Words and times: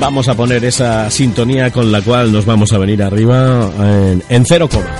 Vamos 0.00 0.28
a 0.28 0.34
poner 0.34 0.64
esa 0.64 1.10
sintonía 1.10 1.70
con 1.70 1.90
la 1.90 2.02
cual 2.02 2.32
nos 2.32 2.44
vamos 2.44 2.72
a 2.72 2.78
venir 2.78 3.02
arriba 3.02 3.70
en, 3.78 4.22
en 4.28 4.44
cero 4.44 4.68
coma. 4.68 4.94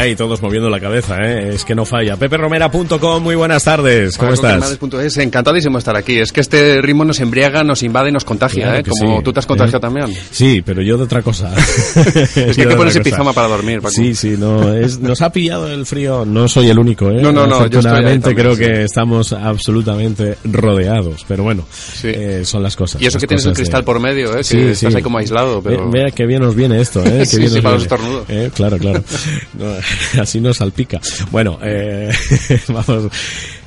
Ahí 0.00 0.16
todos 0.16 0.40
moviendo 0.42 0.68
la 0.70 0.80
cabeza, 0.80 1.16
¿eh? 1.22 1.54
es 1.54 1.64
que 1.64 1.74
no 1.74 1.84
falla. 1.84 2.16
peperromera.com, 2.16 3.22
muy 3.22 3.34
buenas 3.34 3.64
tardes, 3.64 4.16
¿cómo 4.16 4.32
estás? 4.32 4.78
Es 5.04 5.16
encantadísimo 5.18 5.78
estar 5.78 5.96
aquí. 5.96 6.18
Es 6.18 6.32
que 6.32 6.40
este 6.40 6.80
ritmo 6.82 7.04
nos 7.04 7.20
embriaga, 7.20 7.62
nos 7.64 7.82
invade 7.82 8.10
nos 8.10 8.24
contagia, 8.24 8.64
Claro 8.64 8.78
¿eh? 8.80 8.82
como 8.88 9.18
sí, 9.18 9.24
tú 9.24 9.32
te 9.32 9.40
has 9.40 9.46
contagiado 9.46 9.78
¿eh? 9.78 9.80
también. 9.80 10.06
Sí, 10.30 10.62
pero 10.64 10.82
yo 10.82 10.96
de 10.96 11.04
otra 11.04 11.22
cosa. 11.22 11.52
Es 11.94 12.32
que 12.56 12.62
hay 12.62 12.68
que 12.68 12.76
ponerse 12.76 13.00
pijama 13.00 13.32
para 13.32 13.48
dormir, 13.48 13.80
Paco. 13.80 13.90
Sí, 13.94 14.14
sí, 14.14 14.36
no, 14.38 14.72
es, 14.74 14.98
nos 15.00 15.20
ha 15.22 15.30
pillado 15.30 15.68
el 15.70 15.86
frío. 15.86 16.24
No 16.24 16.48
soy 16.48 16.70
el 16.70 16.78
único, 16.78 17.10
¿eh? 17.10 17.20
No, 17.22 17.32
no, 17.32 17.46
no, 17.46 17.56
Afortunadamente 17.56 18.34
creo 18.34 18.54
sí. 18.54 18.64
que 18.64 18.84
estamos 18.84 19.32
absolutamente 19.32 20.36
rodeados, 20.44 21.24
pero 21.28 21.42
bueno, 21.44 21.66
Sí. 21.70 22.08
eh, 22.08 22.42
son 22.44 22.62
las 22.62 22.76
cosas. 22.76 23.00
Y 23.02 23.06
eso 23.06 23.18
que 23.18 23.26
tienes 23.26 23.44
el 23.44 23.50
cosas 23.50 23.56
de- 23.58 23.62
cristal 23.62 23.84
por 23.84 24.00
medio, 24.00 24.36
¿eh? 24.38 24.42
que 24.48 24.70
estás 24.72 24.94
ahí 24.94 25.02
como 25.02 25.18
aislado, 25.18 25.62
pero... 25.62 25.90
Ve- 25.90 26.00
Vea 26.00 26.10
que 26.10 26.24
bien 26.26 26.40
nos 26.42 26.54
viene 26.54 26.80
esto, 26.80 27.04
¿eh? 27.04 27.24
Qué 27.30 27.38
bien 27.38 27.52
nos 27.52 27.62
para 27.62 27.74
los 27.74 27.82
estornudos. 27.82 28.24
Eh, 28.28 28.50
Claro, 28.54 28.78
claro. 28.78 29.02
No, 29.58 29.66
así 30.20 30.40
nos 30.40 30.58
salpica. 30.58 31.00
Bueno, 31.30 31.58
eh, 31.62 32.10
vamos. 32.68 33.10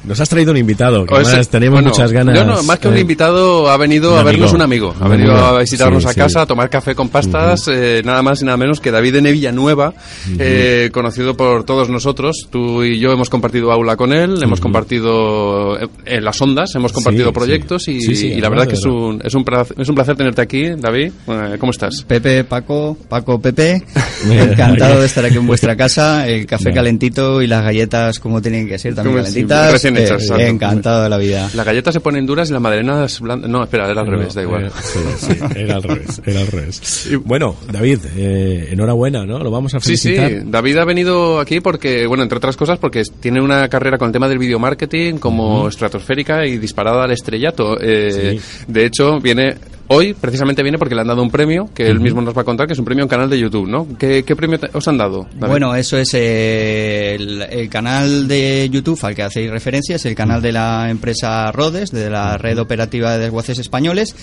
Nos 0.03 0.19
has 0.19 0.27
traído 0.27 0.51
un 0.51 0.57
invitado, 0.57 1.05
que 1.05 1.15
además 1.15 1.47
tenemos 1.47 1.77
bueno, 1.77 1.89
muchas 1.89 2.11
ganas. 2.11 2.35
yo 2.37 2.43
no, 2.43 2.61
más 2.63 2.77
que 2.77 2.89
un 2.89 2.97
eh, 2.97 3.01
invitado, 3.01 3.69
ha 3.69 3.77
venido 3.77 4.17
a 4.17 4.23
vernos 4.23 4.51
un 4.51 4.61
amigo. 4.61 4.93
Ha 4.99 5.07
venido 5.07 5.31
amigo. 5.31 5.47
a 5.47 5.59
visitarnos 5.61 6.03
Sí, 6.03 6.09
a 6.09 6.11
sí. 6.11 6.19
casa, 6.19 6.41
a 6.41 6.45
tomar 6.45 6.69
café 6.69 6.93
con 6.93 7.07
pastas, 7.07 7.69
eh, 7.69 8.01
nada 8.03 8.21
más 8.21 8.41
y 8.41 8.45
nada 8.45 8.57
menos 8.57 8.81
que 8.81 8.91
David 8.91 9.13
de 9.21 9.31
Villanueva, 9.31 9.93
eh, 10.39 10.89
conocido 10.91 11.37
por 11.37 11.63
todos 11.63 11.87
nosotros. 11.89 12.47
Tú 12.49 12.83
y 12.83 12.99
yo 12.99 13.13
hemos 13.13 13.29
compartido 13.29 13.71
aula 13.71 13.95
con 13.95 14.11
él, 14.11 14.43
hemos 14.43 14.59
compartido 14.59 15.79
eh, 15.79 15.87
en 16.05 16.25
las 16.25 16.41
ondas, 16.41 16.75
hemos 16.75 16.91
compartido 16.91 17.27
sí. 17.27 17.33
proyectos 17.33 17.87
y, 17.87 18.01
Sí, 18.01 18.15
sí, 18.17 18.27
y 18.27 18.41
la 18.41 18.49
verdad 18.49 18.67
que 18.67 18.73
es 18.75 18.83
un, 18.85 19.21
es, 19.23 19.33
un 19.33 19.45
placer, 19.45 19.77
es 19.79 19.87
un 19.87 19.95
placer 19.95 20.17
tenerte 20.17 20.41
aquí, 20.41 20.69
David. 20.77 21.13
Eh, 21.29 21.55
¿Cómo 21.57 21.71
estás? 21.71 22.03
Pepe, 22.05 22.43
Paco, 22.43 22.97
Paco, 23.07 23.39
Pepe, 23.39 23.81
encantado 24.29 24.99
de 24.99 25.05
estar 25.05 25.23
aquí 25.23 25.37
en 25.37 25.47
vuestra 25.47 25.77
casa, 25.77 26.12
el 26.27 26.45
café 26.45 26.71
calentito 26.73 27.41
y 27.41 27.47
las 27.47 27.63
galletas 27.63 28.19
como 28.19 28.41
tienen 28.41 28.67
que 28.67 28.77
ser, 28.77 28.95
también 28.95 29.17
calentitas, 29.17 29.71
recién 29.71 29.97
hechas, 29.97 30.29
eh, 30.31 30.47
encantado 30.47 31.03
de 31.03 31.09
la 31.09 31.17
vida. 31.17 31.49
Las 31.53 31.65
galletas 31.65 31.93
se 31.93 31.99
ponen 31.99 32.25
duras 32.25 32.49
y 32.49 32.53
las 32.53 32.61
madalenas 32.61 33.19
blandas. 33.19 33.49
No, 33.49 33.63
espera, 33.63 33.89
era 33.89 34.01
al 34.01 34.05
No, 34.07 34.11
revés, 34.13 34.33
da 34.33 34.41
igual. 34.41 34.65
eh, 34.67 34.71
sí, 34.81 34.99
sí, 35.27 35.37
era 35.55 35.75
al 35.75 35.83
revés, 35.83 36.21
era 36.25 36.39
al 36.41 36.47
revés. 36.47 37.09
Bueno, 37.25 37.55
David, 37.71 37.99
eh, 38.15 38.69
enhorabuena, 38.71 39.25
¿no? 39.25 39.39
Lo 39.39 39.49
vamos 39.51 39.73
a 39.75 39.79
Sí, 39.79 39.97
sí, 39.97 40.15
felicitar. 40.15 40.51
David 40.51 40.77
ha 40.77 40.85
venido 40.85 41.39
aquí 41.39 41.59
porque, 41.59 42.05
bueno, 42.07 42.23
entre 42.23 42.37
otras 42.37 42.55
cosas, 42.57 42.77
porque 42.79 43.03
tiene 43.19 43.41
una 43.41 43.67
carrera 43.69 43.97
con 43.97 44.07
el 44.07 44.13
tema 44.13 44.27
del 44.29 44.37
video 44.37 44.59
marketing 44.59 45.15
como 45.17 45.67
estratosférica 45.67 46.45
y 46.45 46.57
disparada 46.57 47.03
al 47.05 47.11
estrellato. 47.11 47.77
Eh, 47.81 48.39
De 48.67 48.85
hecho, 48.85 49.19
viene 49.19 49.55
hoy, 49.87 50.13
precisamente 50.13 50.63
viene 50.63 50.77
porque 50.77 50.95
le 50.95 51.01
han 51.01 51.07
dado 51.07 51.21
un 51.21 51.29
premio 51.29 51.69
que 51.73 51.87
él 51.87 51.99
mismo 51.99 52.21
nos 52.21 52.35
va 52.35 52.41
a 52.41 52.45
contar, 52.45 52.67
que 52.67 52.73
es 52.73 52.79
un 52.79 52.85
premio 52.85 53.03
en 53.03 53.09
canal 53.09 53.29
de 53.29 53.39
YouTube, 53.39 53.67
¿no? 53.67 53.87
¿Qué, 53.97 54.23
qué 54.23 54.35
premio 54.35 54.59
te- 54.59 54.69
os 54.73 54.87
han 54.87 54.97
dado? 54.97 55.27
David? 55.35 55.47
Bueno, 55.51 55.75
eso 55.75 55.97
es 55.97 56.09
eh, 56.13 57.15
el, 57.15 57.41
el 57.43 57.69
canal 57.69 58.27
de 58.27 58.69
YouTube 58.71 58.99
al 59.03 59.13
que 59.15 59.23
hacéis 59.23 59.49
referencia, 59.51 59.95
es 59.97 60.05
el 60.05 60.15
canal 60.15 60.41
de 60.41 60.51
la 60.51 60.89
empresa 60.89 61.51
Rodes, 61.51 61.91
de 61.91 62.09
la 62.09 62.37
Red 62.37 62.59
Operativa 62.59 63.11
de 63.13 63.19
Desguaces 63.19 63.59
Españoles, 63.59 64.15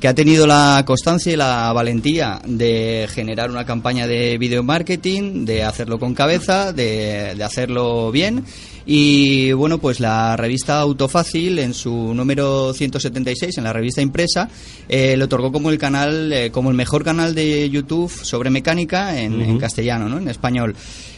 que 0.00 0.08
ha 0.08 0.14
tenido 0.14 0.46
la 0.46 0.82
constancia 0.86 1.32
y 1.32 1.36
la 1.36 1.72
valentía 1.72 2.40
de 2.46 3.08
generar 3.12 3.50
una 3.50 3.64
campaña 3.64 4.06
de 4.06 4.38
video 4.38 4.62
marketing, 4.62 5.44
de 5.44 5.62
hacerlo 5.64 5.98
con 5.98 6.14
cabeza, 6.14 6.72
de, 6.72 7.34
de 7.36 7.44
hacerlo 7.44 8.10
bien. 8.12 8.44
Y 8.90 9.52
bueno, 9.52 9.76
pues 9.76 10.00
la 10.00 10.34
revista 10.38 10.80
Autofácil, 10.80 11.58
en 11.58 11.74
su 11.74 12.14
número 12.14 12.72
176, 12.72 13.58
en 13.58 13.64
la 13.64 13.72
revista 13.74 14.00
impresa, 14.00 14.48
eh, 14.88 15.14
le 15.14 15.24
otorgó 15.24 15.52
como 15.52 15.68
el 15.68 15.76
canal, 15.76 16.32
eh, 16.32 16.50
como 16.50 16.70
el 16.70 16.76
mejor 16.76 17.04
canal 17.04 17.34
de 17.34 17.68
YouTube 17.68 18.10
sobre 18.10 18.48
mecánica 18.48 19.20
en, 19.20 19.42
en 19.42 19.58
castellano, 19.58 20.08
¿no? 20.08 20.16
En 20.16 20.28
español. 20.28 20.74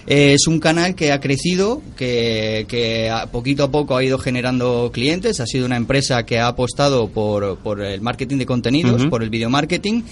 Eh, 0.07 0.33
es 0.35 0.49
un 0.49 0.59
canal 0.59 0.95
que 0.97 1.13
ha 1.13 1.21
crecido, 1.21 1.81
que, 1.97 2.65
que 2.67 3.09
a- 3.11 3.27
poquito 3.27 3.63
a 3.65 3.71
poco 3.71 3.97
ha 3.97 4.03
ido 4.03 4.19
generando 4.19 4.91
clientes. 4.93 5.39
Ha 5.39 5.47
sido 5.47 5.67
una 5.67 5.77
empresa 5.77 6.25
que 6.25 6.41
ha 6.41 6.49
apostado 6.49 7.09
por, 7.09 7.59
por 7.59 7.81
el 7.83 8.01
marketing 8.01 8.39
de 8.39 8.47
contenidos, 8.47 9.07
por 9.07 9.23
el 9.23 9.31
video 9.31 9.51
marketing, 9.51 10.03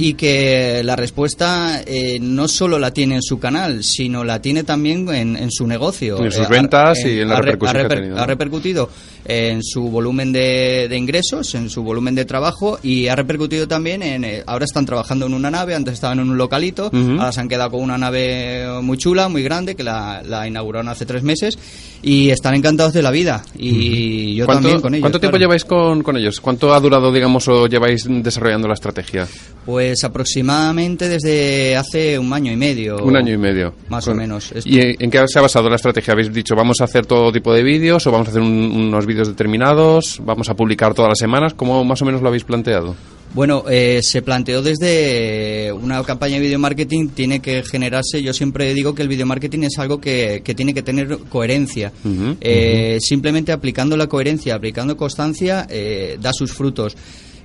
y 0.00 0.14
que 0.14 0.82
la 0.82 0.96
respuesta 0.96 1.82
eh, 1.86 2.18
no 2.20 2.48
solo 2.48 2.80
la 2.80 2.92
tiene 2.92 3.16
en 3.16 3.22
su 3.22 3.38
canal, 3.38 3.84
sino 3.84 4.24
la 4.24 4.42
tiene 4.42 4.64
también 4.64 5.08
en, 5.14 5.36
en 5.36 5.52
su 5.52 5.66
negocio. 5.68 6.16
En 6.24 6.32
sus 6.32 6.46
Eh, 6.46 6.48
ventas 6.50 7.03
y 7.12 7.20
en 7.20 7.28
la 7.28 7.36
ha 7.36 7.40
re- 7.40 7.52
repercusión 7.52 7.76
ha 7.76 7.80
que 7.80 7.86
ha 7.86 7.88
reper- 7.88 8.00
tenido, 8.00 8.18
ha 8.20 8.26
repercutido 8.26 8.90
en 9.26 9.62
su 9.62 9.82
volumen 9.90 10.32
de, 10.32 10.86
de 10.88 10.96
ingresos, 10.98 11.54
en 11.54 11.70
su 11.70 11.82
volumen 11.82 12.14
de 12.14 12.24
trabajo 12.26 12.78
y 12.82 13.08
ha 13.08 13.16
repercutido 13.16 13.66
también 13.66 14.02
en. 14.02 14.24
eh, 14.24 14.42
ahora 14.46 14.64
están 14.66 14.84
trabajando 14.86 15.26
en 15.26 15.34
una 15.34 15.50
nave, 15.50 15.74
antes 15.74 15.94
estaban 15.94 16.18
en 16.18 16.28
un 16.28 16.36
localito, 16.36 16.90
ahora 16.92 17.32
se 17.32 17.40
han 17.40 17.48
quedado 17.48 17.70
con 17.70 17.80
una 17.80 17.96
nave 17.98 18.66
muy 18.82 18.98
chula, 18.98 19.28
muy 19.28 19.42
grande, 19.42 19.74
que 19.74 19.82
la, 19.82 20.22
la 20.26 20.46
inauguraron 20.46 20.88
hace 20.88 21.06
tres 21.06 21.22
meses 21.22 21.58
y 22.02 22.28
están 22.30 22.54
encantados 22.54 22.92
de 22.92 23.02
la 23.02 23.10
vida. 23.10 23.42
Y 23.56 24.34
yo 24.34 24.44
¿Cuánto, 24.44 24.62
también 24.62 24.80
con 24.82 24.94
ellos. 24.94 25.02
¿cuánto 25.02 25.20
tiempo 25.20 25.36
claro. 25.38 25.44
lleváis 25.46 25.64
con, 25.64 26.02
con 26.02 26.16
ellos? 26.18 26.40
¿Cuánto 26.40 26.74
ha 26.74 26.80
durado, 26.80 27.10
digamos, 27.10 27.48
o 27.48 27.66
lleváis 27.66 28.06
desarrollando 28.06 28.68
la 28.68 28.74
estrategia? 28.74 29.26
Pues 29.64 30.04
aproximadamente 30.04 31.08
desde 31.08 31.76
hace 31.76 32.18
un 32.18 32.30
año 32.32 32.52
y 32.52 32.56
medio. 32.56 32.98
Un 33.02 33.16
año 33.16 33.32
y 33.32 33.38
medio. 33.38 33.74
Más 33.88 34.04
Con- 34.04 34.14
o 34.14 34.16
menos. 34.16 34.52
Esto- 34.52 34.68
¿Y 34.68 34.78
en, 34.80 34.96
en 34.98 35.10
qué 35.10 35.26
se 35.26 35.38
ha 35.38 35.42
basado 35.42 35.70
la 35.70 35.76
estrategia? 35.76 36.12
¿Habéis 36.12 36.30
dicho, 36.32 36.54
vamos 36.54 36.76
a 36.82 36.84
hacer 36.84 36.93
todo 37.02 37.32
tipo 37.32 37.52
de 37.52 37.62
vídeos 37.62 38.06
o 38.06 38.10
vamos 38.12 38.28
a 38.28 38.30
hacer 38.30 38.42
un- 38.42 38.70
unos 38.88 39.06
vídeos 39.06 39.28
determinados? 39.28 40.20
¿Vamos 40.24 40.48
a 40.48 40.54
publicar 40.54 40.94
todas 40.94 41.08
las 41.10 41.18
semanas? 41.18 41.54
¿Cómo 41.54 41.84
más 41.84 42.00
o 42.02 42.04
menos 42.04 42.22
lo 42.22 42.28
habéis 42.28 42.44
planteado? 42.44 42.94
Bueno, 43.34 43.64
eh, 43.68 43.98
se 44.00 44.22
planteó 44.22 44.62
desde 44.62 45.72
una 45.72 46.00
campaña 46.04 46.36
de 46.36 46.40
video 46.42 46.58
marketing 46.60 47.08
tiene 47.08 47.40
que 47.40 47.64
generarse. 47.64 48.22
Yo 48.22 48.32
siempre 48.32 48.72
digo 48.74 48.94
que 48.94 49.02
el 49.02 49.08
video 49.08 49.26
marketing 49.26 49.64
es 49.64 49.76
algo 49.80 50.00
que, 50.00 50.42
que 50.44 50.54
tiene 50.54 50.72
que 50.72 50.82
tener 50.84 51.18
coherencia. 51.28 51.92
Eh, 52.40 52.98
Simplemente 53.00 53.50
aplicando 53.50 53.96
la 53.96 54.06
coherencia, 54.06 54.54
aplicando 54.54 54.96
constancia, 54.96 55.66
eh, 55.68 56.16
da 56.20 56.32
sus 56.32 56.52
frutos. 56.52 56.96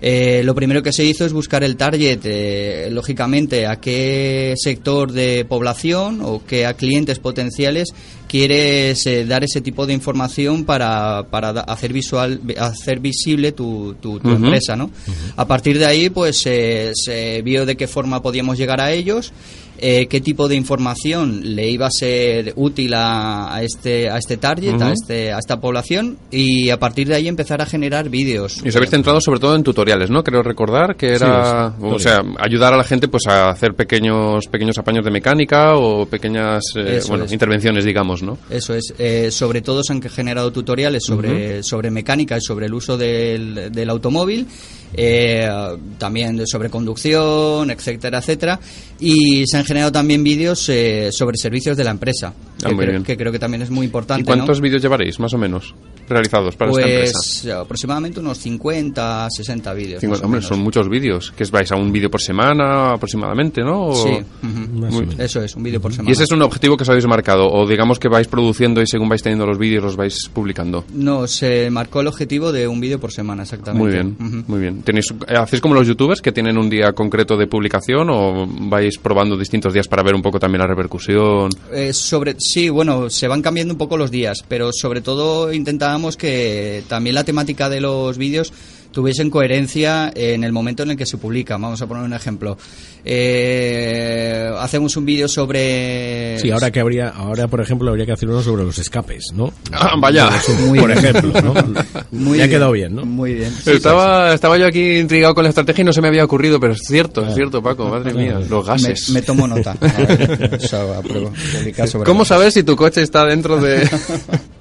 Eh, 0.02 0.44
lo 0.46 0.56
primero 0.56 0.82
que 0.82 0.94
se 0.94 1.04
hizo 1.04 1.26
es 1.26 1.34
buscar 1.34 1.62
el 1.64 1.76
target, 1.76 2.20
eh, 2.24 2.88
lógicamente, 2.92 3.66
a 3.68 3.78
qué 3.82 4.54
sector 4.56 5.12
de 5.12 5.44
población 5.44 6.22
o 6.24 6.42
qué 6.46 6.66
a 6.66 6.74
clientes 6.76 7.20
potenciales 7.20 7.90
quieres 8.30 9.06
eh, 9.08 9.26
dar 9.26 9.44
ese 9.44 9.60
tipo 9.60 9.86
de 9.86 9.94
información 9.94 10.64
para, 10.64 11.26
para 11.30 11.50
hacer 11.50 11.92
visual 11.92 12.40
hacer 12.58 13.00
visible 13.00 13.52
tu, 13.52 13.96
tu- 14.00 14.20
tu 14.20 14.30
empresa, 14.46 14.76
¿no? 14.78 14.92
A 15.36 15.46
partir 15.46 15.78
de 15.80 15.86
ahí, 15.86 16.10
pues 16.10 16.44
eh, 16.46 16.92
se 16.94 17.42
vio 17.42 17.66
de 17.66 17.76
qué 17.76 17.88
forma 17.88 18.22
podíamos 18.22 18.58
llegar 18.58 18.80
a 18.80 18.92
ellos, 18.94 19.34
eh, 19.82 20.08
qué 20.08 20.22
tipo 20.22 20.48
de 20.48 20.56
información 20.56 21.56
le 21.56 21.70
iba 21.70 21.88
a 21.88 21.92
ser 21.92 22.54
útil 22.56 22.94
a, 22.94 23.54
a 23.54 23.64
este 23.64 24.10
a 24.10 24.18
este 24.18 24.38
target, 24.38 24.82
a 24.82 24.92
este 24.92 25.32
a 25.32 25.40
esta 25.40 25.60
población 25.60 26.18
y 26.32 26.70
a 26.70 26.80
partir 26.80 27.08
de 27.08 27.16
ahí 27.16 27.28
empezar 27.28 27.62
a 27.62 27.66
generar 27.66 28.10
vídeos. 28.10 28.62
Y 28.64 28.70
os 28.70 28.76
habéis 28.76 28.92
centrado 28.92 29.20
sobre 29.22 29.40
todo 29.40 29.56
en 29.56 29.64
tutoriales, 29.64 30.10
¿no? 30.10 30.24
Creo 30.24 30.44
recordar 30.44 30.96
que 30.96 31.14
era, 31.16 31.74
Sí, 31.78 31.86
o 31.86 32.00
sea, 32.00 32.22
ayudar 32.40 32.74
a 32.74 32.78
la 32.78 32.84
gente 32.84 33.08
pues 33.08 33.28
a 33.28 33.50
hacer 33.50 33.74
pequeños 33.74 34.48
pequeños 34.48 34.78
apaños 34.78 35.06
de 35.06 35.12
mecánica 35.12 35.76
o 35.76 36.06
pequeñas 36.06 36.64
eh, 36.76 37.02
bueno, 37.08 37.26
es. 37.26 37.32
intervenciones, 37.32 37.86
digamos, 37.86 38.24
¿no? 38.24 38.38
Eso 38.50 38.74
es. 38.74 38.94
Eh, 38.98 39.32
sobre 39.32 39.62
todo 39.62 39.84
se 39.84 39.94
han 39.94 40.02
generado 40.02 40.52
tutoriales 40.52 41.04
sobre, 41.06 41.64
sobre 41.64 41.92
mecánica 41.92 42.38
y 42.38 42.42
sobre 42.42 42.66
el 42.66 42.74
uso 42.74 42.98
del, 42.98 43.72
del 43.72 43.90
automóvil, 43.90 44.48
eh, 44.94 45.50
también 45.98 46.46
sobre 46.48 46.70
conducción, 46.70 47.72
etcétera, 47.72 48.20
etcétera. 48.20 48.60
Y 49.00 49.46
se 49.48 49.58
han 49.58 49.66
generado 49.66 49.92
también 49.92 50.24
vídeos 50.24 50.68
eh, 50.70 51.10
sobre 51.12 51.38
servicios 51.38 51.78
de 51.78 51.84
la 51.84 51.92
empresa. 51.92 52.34
Ah, 52.64 52.70
que, 52.70 52.76
creo, 52.76 53.04
que 53.04 53.18
creo 53.18 53.32
que 53.32 53.40
también 53.40 53.62
es 53.62 53.70
muy 53.70 53.86
importante. 53.86 54.22
¿Y 54.22 54.26
cuántos 54.26 54.58
¿no? 54.60 54.64
vídeos 54.64 54.82
llevaréis, 54.82 55.20
más 55.20 55.34
o 55.34 55.38
menos, 55.38 55.74
realizados 56.08 56.56
para 56.56 56.72
esta 56.72 56.82
empresa? 56.84 57.20
Pues 57.20 57.48
aproximadamente 57.56 58.20
unos 58.20 58.38
50, 58.40 59.28
60 59.30 59.74
vídeos. 59.74 60.02
Cincuenta- 60.02 60.10
más 60.10 60.22
o 60.22 60.26
hombre, 60.26 60.38
menos. 60.40 60.48
son 60.50 60.60
muchos 60.60 60.90
vídeos. 60.90 61.32
¿Que 61.36 61.44
es, 61.44 61.52
vais 61.52 61.72
a 61.72 61.76
un 61.76 61.92
vídeo 61.92 62.10
por 62.12 62.22
semana 62.22 62.92
aproximadamente, 62.94 63.62
no? 63.62 63.88
O- 63.88 63.96
Sí, 63.96 64.10
Muy- 64.42 64.92
menos. 65.06 65.20
eso 65.20 65.42
es, 65.44 65.56
un 65.56 65.64
vídeo 65.64 65.80
por 65.82 65.92
semana. 65.94 66.10
¿Y 66.10 66.14
ese 66.14 66.24
es 66.24 66.32
un 66.32 66.42
objetivo 66.42 66.76
que 66.78 66.84
os 66.84 66.90
habéis 66.90 67.06
marcado? 67.08 67.50
¿O 67.52 67.68
digamos 67.68 68.00
que 68.00 68.10
vais 68.10 68.28
produciendo 68.28 68.82
y 68.82 68.88
según 68.88 69.10
vais 69.10 69.22
teniendo 69.24 69.46
los 69.46 69.58
vídeos 69.58 69.84
los 69.84 69.96
vais 69.96 70.30
publicando? 70.34 70.84
No, 70.94 71.28
se 71.28 71.70
marcó 71.70 72.02
el 72.02 72.08
objetivo 72.08 72.52
de 72.52 72.68
un 72.68 72.80
vídeo 72.80 73.00
por 73.00 73.12
semana, 73.12 73.44
exactamente. 73.44 73.84
Muy 73.84 73.92
bien, 73.94 74.18
Ujú. 74.20 74.44
muy 74.52 74.60
bien. 74.60 74.82
¿Tenéis, 74.82 75.14
eh, 75.28 75.36
¿Hacéis 75.38 75.62
como 75.62 75.74
los 75.76 75.88
youtubers 75.88 76.22
que 76.22 76.32
tienen 76.32 76.58
un 76.58 76.70
día 76.70 76.94
concreto 76.94 77.38
de 77.38 77.48
publicación 77.48 78.10
o 78.10 78.48
vais 78.70 78.98
probando 78.98 79.38
distintos 79.38 79.74
días 79.74 79.88
para 79.88 80.04
ver 80.04 80.16
un 80.16 80.22
poco 80.22 80.40
también 80.40 80.60
la 80.62 80.68
repercusión? 80.68 81.50
Eh, 81.74 81.94
sobre, 81.94 82.36
sí, 82.50 82.70
bueno, 82.70 83.10
se 83.10 83.28
van 83.28 83.42
cambiando 83.42 83.74
un 83.74 83.78
poco 83.78 83.98
los 83.98 84.12
días, 84.12 84.44
pero 84.48 84.72
sobre 84.74 85.02
todo 85.02 85.54
intentábamos 85.54 86.18
que 86.18 86.84
también 86.88 87.16
la 87.16 87.24
temática 87.24 87.70
de 87.70 87.82
los 87.82 88.18
vídeos 88.18 88.52
tuviesen 88.92 89.30
coherencia 89.30 90.12
en 90.16 90.44
el 90.44 90.52
momento 90.52 90.84
en 90.84 90.92
el 90.92 90.98
que 90.98 91.06
se 91.06 91.18
publican. 91.18 91.62
Vamos 91.62 91.82
a 91.82 91.88
poner 91.88 92.04
un 92.04 92.14
ejemplo. 92.14 92.58
Eh, 93.06 94.50
hacemos 94.60 94.96
un 94.98 95.06
vídeo 95.06 95.28
sobre... 95.28 96.38
Sí, 96.40 96.52
ahora 96.52 96.72
que 96.72 96.80
habría, 96.80 97.10
ahora 97.10 97.48
por 97.48 97.62
ejemplo 97.62 97.90
habría 97.90 98.06
que 98.06 98.12
hacer 98.12 98.30
uno 98.30 98.42
sobre 98.42 98.64
los 98.64 98.78
escapes, 98.78 99.28
¿no? 99.34 99.54
Ah, 99.72 99.94
vaya. 100.00 100.30
Muy 100.66 100.80
por 100.80 100.94
bien. 100.94 101.06
ejemplo, 101.06 101.42
¿no? 101.42 101.54
Muy 102.12 102.38
ya 102.38 102.44
ha 102.44 102.48
bien, 102.48 102.50
quedado 102.50 102.72
bien, 102.72 102.96
¿no? 102.96 103.06
Muy 103.06 103.34
bien. 103.36 103.52
sí, 103.52 103.72
estaba, 103.72 104.34
estaba 104.34 104.58
yo 104.58 104.66
aquí 104.66 104.98
intrigado 104.98 105.34
con 105.36 105.44
la 105.44 105.50
estrategia 105.50 105.82
y 105.82 105.86
no 105.86 105.94
se 105.94 106.02
me 106.02 106.08
había 106.08 106.26
ocurrido, 106.26 106.60
pero 106.60 106.74
es 106.74 106.82
cierto, 106.86 107.26
es 107.26 107.36
cierto, 107.36 107.62
Paco, 107.62 107.88
madre 107.88 108.14
mía, 108.14 108.40
los. 108.50 108.66
Me, 108.66 108.72
gases. 108.72 109.10
me 109.12 109.22
tomo 109.22 109.48
nota. 109.48 109.76
A 109.82 111.02
ver, 111.02 111.88
sobre 111.88 112.06
¿Cómo 112.06 112.26
saber 112.26 112.52
si 112.52 112.64
tu 112.64 112.76
coche 112.76 113.02
está 113.02 113.26
dentro 113.26 113.58
de...? 113.58 113.88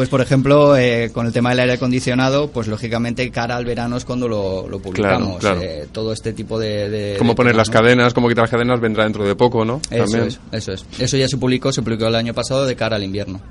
Pues, 0.00 0.08
por 0.08 0.22
ejemplo, 0.22 0.78
eh, 0.78 1.10
con 1.12 1.26
el 1.26 1.32
tema 1.34 1.50
del 1.50 1.60
aire 1.60 1.72
acondicionado, 1.74 2.48
pues 2.48 2.68
lógicamente 2.68 3.30
cara 3.30 3.54
al 3.54 3.66
verano 3.66 3.98
es 3.98 4.06
cuando 4.06 4.28
lo, 4.28 4.66
lo 4.66 4.78
publicamos. 4.78 5.40
Claro, 5.40 5.58
claro. 5.58 5.60
Eh, 5.60 5.88
todo 5.92 6.14
este 6.14 6.32
tipo 6.32 6.58
de... 6.58 6.88
de 6.88 7.16
Cómo 7.18 7.32
de 7.32 7.36
poner 7.36 7.52
temas, 7.52 7.68
las 7.68 7.74
¿no? 7.74 7.80
cadenas, 7.82 8.14
cómo 8.14 8.26
quitar 8.26 8.44
las 8.44 8.50
cadenas, 8.50 8.80
vendrá 8.80 9.04
dentro 9.04 9.26
de 9.28 9.34
poco, 9.34 9.62
¿no? 9.66 9.78
Eso 9.90 10.04
También. 10.04 10.28
es, 10.28 10.40
eso 10.52 10.72
es. 10.72 10.86
Eso 10.98 11.18
ya 11.18 11.28
se 11.28 11.36
publicó, 11.36 11.70
se 11.70 11.82
publicó 11.82 12.06
el 12.06 12.14
año 12.14 12.32
pasado 12.32 12.64
de 12.64 12.74
cara 12.76 12.96
al 12.96 13.04
invierno. 13.04 13.42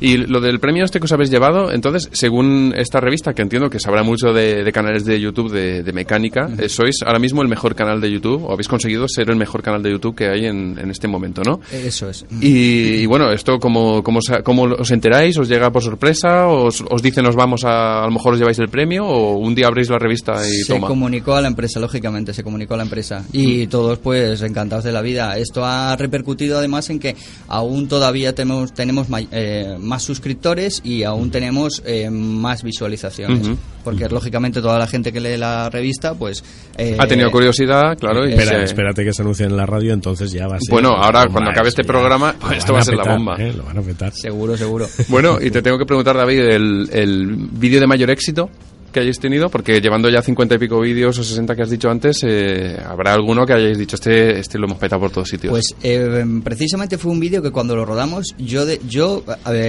Y 0.00 0.16
lo 0.16 0.40
del 0.40 0.58
premio 0.58 0.86
este 0.86 1.00
que 1.00 1.04
os 1.04 1.12
habéis 1.12 1.28
llevado, 1.30 1.70
entonces, 1.70 2.08
según 2.12 2.72
esta 2.74 2.98
revista, 2.98 3.34
que 3.34 3.42
entiendo 3.42 3.68
que 3.68 3.78
sabrá 3.78 4.02
mucho 4.02 4.32
de, 4.32 4.64
de 4.64 4.72
canales 4.72 5.04
de 5.04 5.20
YouTube 5.20 5.52
de, 5.52 5.82
de 5.82 5.92
mecánica, 5.92 6.48
eh, 6.58 6.70
sois 6.70 7.02
ahora 7.04 7.18
mismo 7.18 7.42
el 7.42 7.48
mejor 7.48 7.74
canal 7.74 8.00
de 8.00 8.10
YouTube, 8.10 8.42
o 8.46 8.52
habéis 8.54 8.68
conseguido 8.68 9.06
ser 9.06 9.28
el 9.28 9.36
mejor 9.36 9.62
canal 9.62 9.82
de 9.82 9.90
YouTube 9.90 10.14
que 10.16 10.30
hay 10.30 10.46
en, 10.46 10.78
en 10.82 10.90
este 10.90 11.08
momento, 11.08 11.42
¿no? 11.44 11.60
Eso 11.70 12.08
es. 12.08 12.24
Y, 12.40 13.02
y 13.02 13.04
bueno, 13.06 13.30
esto, 13.30 13.58
¿cómo, 13.58 14.02
cómo, 14.02 14.20
cómo 14.42 14.62
os 14.62 14.90
enteráis? 14.90 15.36
¿Os 15.36 15.46
llega 15.46 15.70
por 15.70 15.89
sorpresa? 15.90 16.46
¿Os, 16.48 16.82
os 16.88 17.02
dicen 17.02 17.26
os 17.26 17.34
vamos 17.36 17.64
a, 17.64 18.02
a 18.02 18.06
lo 18.06 18.12
mejor 18.12 18.34
os 18.34 18.38
lleváis 18.38 18.58
el 18.58 18.68
premio? 18.68 19.04
¿O 19.06 19.36
un 19.38 19.54
día 19.54 19.66
abrís 19.66 19.90
la 19.90 19.98
revista 19.98 20.34
y 20.46 20.62
se 20.62 20.72
toma? 20.74 20.88
comunicó 20.88 21.34
a 21.34 21.40
la 21.40 21.48
empresa, 21.48 21.80
lógicamente, 21.80 22.32
se 22.32 22.42
comunicó 22.42 22.74
a 22.74 22.76
la 22.78 22.82
empresa. 22.84 23.24
Y 23.32 23.66
todos, 23.66 23.98
pues, 23.98 24.40
encantados 24.42 24.84
de 24.84 24.92
la 24.92 25.02
vida. 25.02 25.36
Esto 25.36 25.64
ha 25.64 25.96
repercutido 25.96 26.58
además 26.58 26.88
en 26.90 26.98
que 26.98 27.16
aún 27.48 27.88
todavía 27.88 28.34
tenemos, 28.34 28.72
tenemos 28.72 29.08
eh, 29.32 29.76
más 29.78 30.02
suscriptores 30.02 30.80
y 30.84 31.02
aún 31.02 31.30
tenemos 31.30 31.82
eh, 31.84 32.08
más 32.10 32.62
visualizaciones. 32.62 33.50
Porque, 33.82 34.08
lógicamente, 34.10 34.60
toda 34.60 34.78
la 34.78 34.86
gente 34.86 35.10
que 35.10 35.20
lee 35.20 35.38
la 35.38 35.70
revista, 35.70 36.14
pues. 36.14 36.44
eh, 36.76 36.96
Ha 36.98 37.06
tenido 37.06 37.30
curiosidad, 37.30 37.96
claro. 37.98 38.28
Y 38.28 38.32
Espera, 38.32 38.58
se- 38.58 38.64
espérate 38.64 39.04
que 39.04 39.12
se 39.14 39.22
anuncie 39.22 39.46
en 39.46 39.56
la 39.56 39.64
radio, 39.64 39.94
entonces 39.94 40.30
ya 40.32 40.46
va 40.46 40.56
a 40.56 40.60
ser. 40.60 40.70
Bueno, 40.70 40.90
ahora, 40.90 41.26
cuando 41.32 41.50
acabe 41.50 41.70
este 41.70 41.82
programa, 41.82 42.34
pues 42.38 42.58
esto 42.58 42.74
va 42.74 42.80
a 42.80 42.84
ser 42.84 42.96
la 42.96 43.04
bomba. 43.14 43.36
¿eh? 43.38 43.54
Lo 43.56 43.64
van 43.64 43.78
a 43.78 43.80
petar. 43.82 44.12
Seguro, 44.14 44.54
seguro. 44.58 44.86
Bueno, 45.08 45.38
y 45.40 45.50
te 45.50 45.62
tengo 45.70 45.78
que 45.78 45.86
preguntar, 45.86 46.16
David, 46.16 46.40
el, 46.40 46.90
el 46.92 47.36
vídeo 47.36 47.78
de 47.78 47.86
mayor 47.86 48.10
éxito 48.10 48.50
que 48.90 49.00
hayáis 49.00 49.18
tenido, 49.18 49.48
porque 49.48 49.80
llevando 49.80 50.08
ya 50.08 50.22
cincuenta 50.22 50.54
y 50.54 50.58
pico 50.58 50.80
vídeos 50.80 51.18
o 51.18 51.24
60 51.24 51.54
que 51.56 51.62
has 51.62 51.70
dicho 51.70 51.90
antes, 51.90 52.20
eh, 52.22 52.78
habrá 52.84 53.14
alguno 53.14 53.46
que 53.46 53.52
hayáis 53.52 53.78
dicho, 53.78 53.96
este, 53.96 54.38
este 54.38 54.58
lo 54.58 54.66
hemos 54.66 54.78
petado 54.78 55.00
por 55.00 55.10
todos 55.10 55.28
sitios. 55.28 55.50
Pues 55.50 55.74
eh, 55.82 56.24
precisamente 56.42 56.98
fue 56.98 57.12
un 57.12 57.20
vídeo 57.20 57.42
que 57.42 57.50
cuando 57.50 57.76
lo 57.76 57.84
rodamos, 57.84 58.34
yo, 58.38 58.66
de, 58.66 58.80
yo 58.88 59.24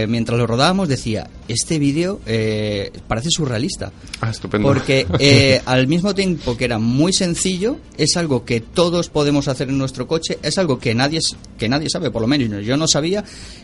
mientras 0.08 0.38
lo 0.40 0.48
rodábamos 0.48 0.88
decía, 0.88 1.30
este 1.48 1.80
vídeo 1.80 2.20
eh, 2.26 2.92
parece 3.08 3.30
surrealista. 3.30 3.92
ah, 4.22 4.30
estupendo. 4.30 4.68
Porque 4.68 5.06
eh, 5.20 5.62
al 5.66 5.88
mismo 5.88 6.16
tiempo 6.16 6.58
que 6.58 6.66
era 6.66 6.80
muy 6.80 7.14
sencillo, 7.14 7.78
es 7.98 8.16
algo 8.18 8.46
que 8.46 8.62
todos 8.62 9.10
podemos 9.10 9.48
hacer 9.48 9.70
en 9.70 9.78
nuestro 9.78 10.08
coche, 10.08 10.40
es 10.42 10.58
algo 10.58 10.80
que 10.80 10.96
nadie, 10.96 11.20
que 11.58 11.70
nadie 11.70 11.90
sabe, 11.90 12.12
por 12.12 12.22
lo 12.22 12.28
menos 12.28 12.66
yo 12.66 12.78
no 12.78 12.88
sabía, 12.88 13.24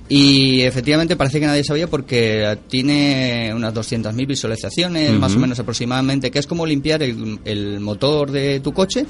y 0.09 0.61
efectivamente 0.61 1.15
parece 1.15 1.39
que 1.39 1.47
nadie 1.47 1.63
sabía 1.63 1.87
porque 1.87 2.57
tiene 2.69 3.51
unas 3.55 3.73
200.000 3.73 4.27
visualizaciones, 4.27 5.11
más 5.13 5.35
o 5.35 5.39
menos 5.39 5.46
aproximadamente, 5.51 6.31
que 6.31 6.39
es 6.39 6.47
como 6.47 6.65
limpiar 6.65 7.03
el, 7.03 7.39
el 7.45 7.79
motor 7.79 8.31
de 8.31 8.59
tu 8.59 8.73
coche. 8.73 9.05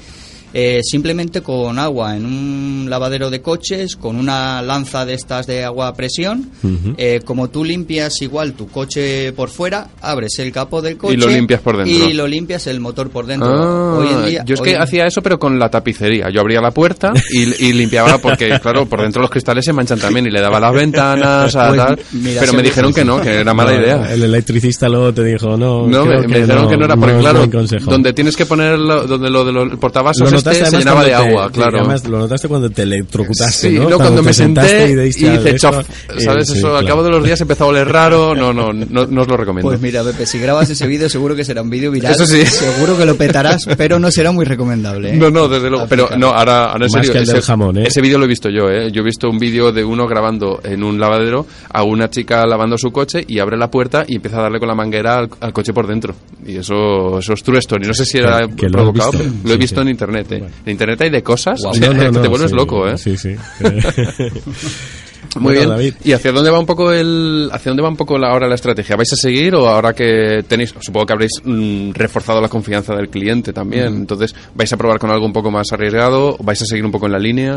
Eh, 0.54 0.80
simplemente 0.82 1.42
con 1.42 1.78
agua 1.78 2.16
en 2.16 2.24
un 2.24 2.86
lavadero 2.88 3.30
de 3.30 3.40
coches, 3.42 3.96
con 3.96 4.16
una 4.16 4.62
lanza 4.62 5.04
de 5.04 5.14
estas 5.14 5.46
de 5.46 5.64
agua 5.64 5.88
a 5.88 5.94
presión, 5.94 6.50
eh, 6.96 7.20
como 7.24 7.48
tú 7.48 7.64
limpias 7.64 8.20
igual 8.22 8.52
tu 8.54 8.66
coche 8.68 9.32
por 9.32 9.48
fuera, 9.50 9.88
abres 10.00 10.38
el 10.38 10.52
capó 10.52 10.80
del 10.82 10.96
coche 10.96 11.14
Y 11.14 11.16
lo 11.16 11.28
limpias 11.28 11.60
por 11.60 11.76
dentro. 11.76 12.08
y 12.08 12.12
lo 12.12 12.26
limpias 12.26 12.66
el 12.66 12.80
motor 12.80 13.10
por 13.10 13.26
dentro. 13.26 13.48
Ah, 13.48 13.98
hoy 13.98 14.08
en 14.08 14.26
día, 14.26 14.44
yo 14.44 14.54
es 14.54 14.60
que 14.60 14.72
en- 14.72 14.82
hacía 14.82 15.06
eso, 15.06 15.22
pero 15.22 15.38
con 15.38 15.58
la 15.58 15.68
tapicería. 15.70 16.30
Yo 16.30 16.40
abría 16.40 16.60
la 16.60 16.70
puerta 16.70 17.12
y, 17.32 17.66
y 17.66 17.72
limpiaba, 17.72 18.18
porque, 18.18 18.58
claro, 18.60 18.86
por 18.86 19.02
dentro 19.02 19.20
los 19.22 19.30
cristales 19.30 19.64
se 19.64 19.72
manchan 19.72 19.98
también 19.98 20.26
y 20.26 20.30
le 20.30 20.40
daba 20.40 20.58
las 20.60 20.72
ventanas, 20.74 21.54
a 21.56 21.68
Pues, 21.68 21.76
tal. 21.80 21.98
mira, 22.12 22.40
pero 22.40 22.52
me 22.54 22.62
dijeron 22.62 22.92
que 22.92 23.04
no, 23.04 23.20
que 23.20 23.30
era 23.40 23.54
mala 23.54 23.72
No, 23.72 23.80
idea. 23.82 24.12
El 24.14 24.22
electricista 24.22 24.88
luego 24.88 25.12
te 25.12 25.24
dijo, 25.24 25.56
no. 25.56 25.86
No, 25.86 26.04
creo 26.04 26.20
me, 26.22 26.28
me 26.28 26.40
dijeron 26.40 26.68
que 26.68 26.76
no 26.76 26.84
era 26.84 26.96
porque, 26.96 27.18
claro, 27.18 27.46
donde 27.84 28.12
tienes 28.12 28.36
que 28.36 28.46
poner 28.46 28.78
lo, 28.78 29.06
donde 29.06 29.30
lo 29.30 29.44
del 29.44 29.78
portavasos 29.78 30.37
notaste 30.38 30.58
se 30.58 30.62
además 30.64 30.80
llenaba 30.84 31.04
de 31.04 31.10
cuando 31.10 31.28
agua, 31.28 31.46
te- 31.46 31.52
claro. 31.52 31.78
Además, 31.78 32.08
lo 32.08 32.18
notaste 32.18 32.48
cuando 32.48 32.70
te 32.70 32.82
electrocutaste, 32.82 33.70
Sí, 33.70 33.78
¿no? 33.78 33.96
cuando 33.96 34.20
te 34.20 34.26
me 34.26 34.32
senté 34.32 34.90
y, 34.90 34.92
al 34.92 35.06
hice 35.06 35.54
chof, 35.58 35.86
y- 36.16 36.20
¿sabes? 36.22 36.48
sí, 36.48 36.58
eso 36.58 36.68
al 36.68 36.84
claro. 36.84 36.86
cabo 36.86 37.02
de 37.04 37.10
los 37.10 37.24
días 37.24 37.40
empezó 37.40 37.64
a 37.64 37.66
oler 37.68 37.88
raro. 37.88 38.34
No, 38.38 38.52
no, 38.52 38.72
no, 38.72 39.06
no 39.06 39.22
os 39.22 39.28
lo 39.28 39.36
recomiendo. 39.36 39.68
Pues 39.68 39.80
mira, 39.80 40.02
Pepe, 40.04 40.24
si 40.26 40.38
grabas 40.38 40.70
ese 40.70 40.86
vídeo 40.86 41.08
seguro 41.08 41.34
que 41.34 41.44
será 41.44 41.62
un 41.62 41.70
vídeo 41.70 41.90
viral. 41.90 42.12
Eso 42.12 42.26
sí. 42.26 42.44
Seguro 42.46 42.96
que 42.96 43.04
lo 43.04 43.16
petarás, 43.16 43.66
pero 43.76 43.98
no 43.98 44.10
será 44.10 44.30
muy 44.32 44.44
recomendable. 44.44 45.10
¿eh? 45.10 45.16
No, 45.16 45.30
no, 45.30 45.48
desde 45.48 45.68
luego. 45.70 45.86
Pero 45.88 46.08
no, 46.16 46.28
ahora, 46.28 46.66
ahora 46.66 46.86
en 46.86 46.92
Más 46.92 46.92
serio. 46.92 47.12
que 47.12 47.18
el 47.18 47.26
del 47.26 47.36
ese, 47.38 47.46
jamón, 47.46 47.78
¿eh? 47.78 47.84
ese 47.86 48.00
vídeo 48.00 48.18
lo 48.18 48.24
he 48.24 48.28
visto 48.28 48.48
yo, 48.48 48.70
¿eh? 48.70 48.90
Yo 48.92 49.00
he 49.02 49.04
visto 49.04 49.28
un 49.28 49.38
vídeo 49.38 49.72
de 49.72 49.84
uno 49.84 50.06
grabando 50.06 50.60
en 50.62 50.82
un 50.84 51.00
lavadero 51.00 51.46
a 51.72 51.82
una 51.82 52.08
chica 52.10 52.46
lavando 52.46 52.78
su 52.78 52.90
coche 52.92 53.24
y 53.26 53.38
abre 53.40 53.56
la 53.56 53.70
puerta 53.70 54.04
y 54.06 54.16
empieza 54.16 54.38
a 54.38 54.42
darle 54.42 54.58
con 54.60 54.68
la 54.68 54.74
manguera 54.74 55.18
al, 55.18 55.28
al 55.40 55.52
coche 55.52 55.72
por 55.72 55.86
dentro. 55.86 56.14
Y 56.46 56.56
eso, 56.56 57.18
eso 57.18 57.32
es 57.32 57.42
true 57.42 57.58
story. 57.58 57.86
No 57.86 57.94
sé 57.94 58.04
si 58.04 58.18
era 58.18 58.46
Que- 58.46 58.54
que 58.56 58.66
lo 58.66 58.72
provocado, 58.72 59.10
visto. 59.12 59.24
pero 59.26 59.34
lo 59.44 59.50
he 59.50 59.52
Sí, 59.54 59.58
visto 59.58 59.76
sí. 59.76 59.82
en 59.82 59.88
internet, 59.88 60.27
¿eh? 60.32 60.38
Bueno. 60.38 60.54
En 60.64 60.72
internet 60.72 61.00
hay 61.02 61.10
de 61.10 61.22
cosas 61.22 61.60
Guau. 61.60 61.72
o 61.72 61.74
sea, 61.74 61.88
No, 61.88 61.94
no, 61.94 62.12
que 62.12 62.18
te 62.22 62.28
vuelves 62.28 62.50
sí, 62.50 62.56
loco, 62.56 62.88
¿eh? 62.88 62.98
Sí, 62.98 63.16
sí. 63.16 63.34
Muy 65.36 65.42
Bueno, 65.54 65.58
bien. 65.60 65.68
David. 65.68 65.94
¿Y 66.04 66.12
hacia 66.12 66.32
dónde 66.32 66.50
va 66.50 66.58
un 66.58 66.66
poco 66.66 66.92
el 66.92 67.48
hacia 67.52 67.70
dónde 67.70 67.82
va 67.82 67.88
un 67.88 67.96
poco 67.96 68.18
la, 68.18 68.30
ahora 68.30 68.48
la 68.48 68.54
estrategia? 68.54 68.96
¿Vais 68.96 69.12
a 69.12 69.16
seguir 69.16 69.54
o 69.54 69.68
ahora 69.68 69.92
que 69.92 70.42
tenéis 70.48 70.74
supongo 70.80 71.06
que 71.06 71.12
habréis 71.12 71.32
mm, 71.44 71.90
reforzado 71.92 72.40
la 72.40 72.48
confianza 72.48 72.94
del 72.94 73.08
cliente 73.10 73.52
también? 73.52 73.88
Entonces, 73.88 74.34
¿vais 74.54 74.72
a 74.72 74.76
probar 74.76 74.98
con 74.98 75.10
algo 75.10 75.26
un 75.26 75.32
poco 75.32 75.50
más 75.50 75.70
arriesgado 75.72 76.36
o 76.38 76.42
vais 76.42 76.60
a 76.62 76.64
seguir 76.64 76.84
un 76.84 76.92
poco 76.92 77.06
en 77.06 77.12
la 77.12 77.18
línea? 77.18 77.56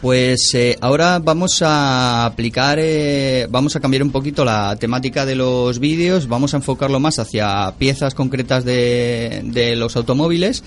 Pues 0.00 0.54
eh, 0.54 0.78
ahora 0.80 1.18
vamos 1.18 1.60
a 1.60 2.24
aplicar, 2.24 2.78
eh, 2.80 3.46
vamos 3.50 3.76
a 3.76 3.80
cambiar 3.80 4.02
un 4.02 4.10
poquito 4.10 4.46
la 4.46 4.74
temática 4.76 5.26
de 5.26 5.34
los 5.34 5.78
vídeos, 5.78 6.26
vamos 6.26 6.54
a 6.54 6.56
enfocarlo 6.56 7.00
más 7.00 7.18
hacia 7.18 7.74
piezas 7.78 8.14
concretas 8.14 8.64
de, 8.64 9.42
de 9.44 9.76
los 9.76 9.96
automóviles. 9.96 10.64